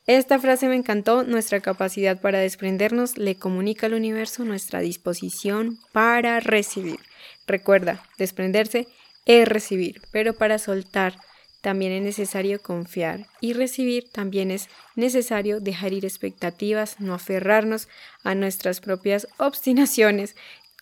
esta 0.05 0.39
frase 0.39 0.67
me 0.67 0.75
encantó, 0.75 1.23
nuestra 1.23 1.59
capacidad 1.59 2.19
para 2.19 2.39
desprendernos 2.39 3.17
le 3.17 3.35
comunica 3.35 3.85
al 3.85 3.93
universo 3.93 4.43
nuestra 4.43 4.79
disposición 4.79 5.77
para 5.91 6.39
recibir. 6.39 6.99
Recuerda, 7.45 8.03
desprenderse 8.17 8.87
es 9.25 9.47
recibir, 9.47 10.01
pero 10.11 10.33
para 10.33 10.57
soltar 10.57 11.15
también 11.61 11.91
es 11.91 12.01
necesario 12.01 12.61
confiar 12.61 13.27
y 13.41 13.53
recibir, 13.53 14.09
también 14.09 14.51
es 14.51 14.69
necesario 14.95 15.59
dejar 15.59 15.93
ir 15.93 16.05
expectativas, 16.05 16.99
no 16.99 17.13
aferrarnos 17.13 17.87
a 18.23 18.35
nuestras 18.35 18.79
propias 18.79 19.27
obstinaciones 19.37 20.35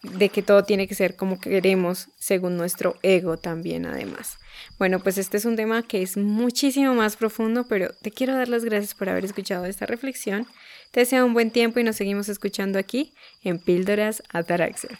de 0.03 0.29
que 0.29 0.43
todo 0.43 0.63
tiene 0.63 0.87
que 0.87 0.95
ser 0.95 1.15
como 1.15 1.39
queremos 1.39 2.09
según 2.17 2.55
nuestro 2.55 2.97
ego 3.01 3.37
también 3.37 3.85
además. 3.85 4.37
Bueno, 4.77 4.99
pues 4.99 5.17
este 5.17 5.37
es 5.37 5.45
un 5.45 5.55
tema 5.55 5.83
que 5.83 6.01
es 6.01 6.17
muchísimo 6.17 6.93
más 6.93 7.17
profundo, 7.17 7.65
pero 7.67 7.89
te 8.01 8.11
quiero 8.11 8.35
dar 8.35 8.47
las 8.47 8.63
gracias 8.63 8.93
por 8.93 9.09
haber 9.09 9.25
escuchado 9.25 9.65
esta 9.65 9.85
reflexión. 9.85 10.45
Te 10.91 11.01
deseo 11.01 11.25
un 11.25 11.33
buen 11.33 11.51
tiempo 11.51 11.79
y 11.79 11.83
nos 11.83 11.95
seguimos 11.95 12.29
escuchando 12.29 12.77
aquí 12.77 13.13
en 13.43 13.59
Píldoras 13.59 14.21
Ataraxia. 14.29 14.99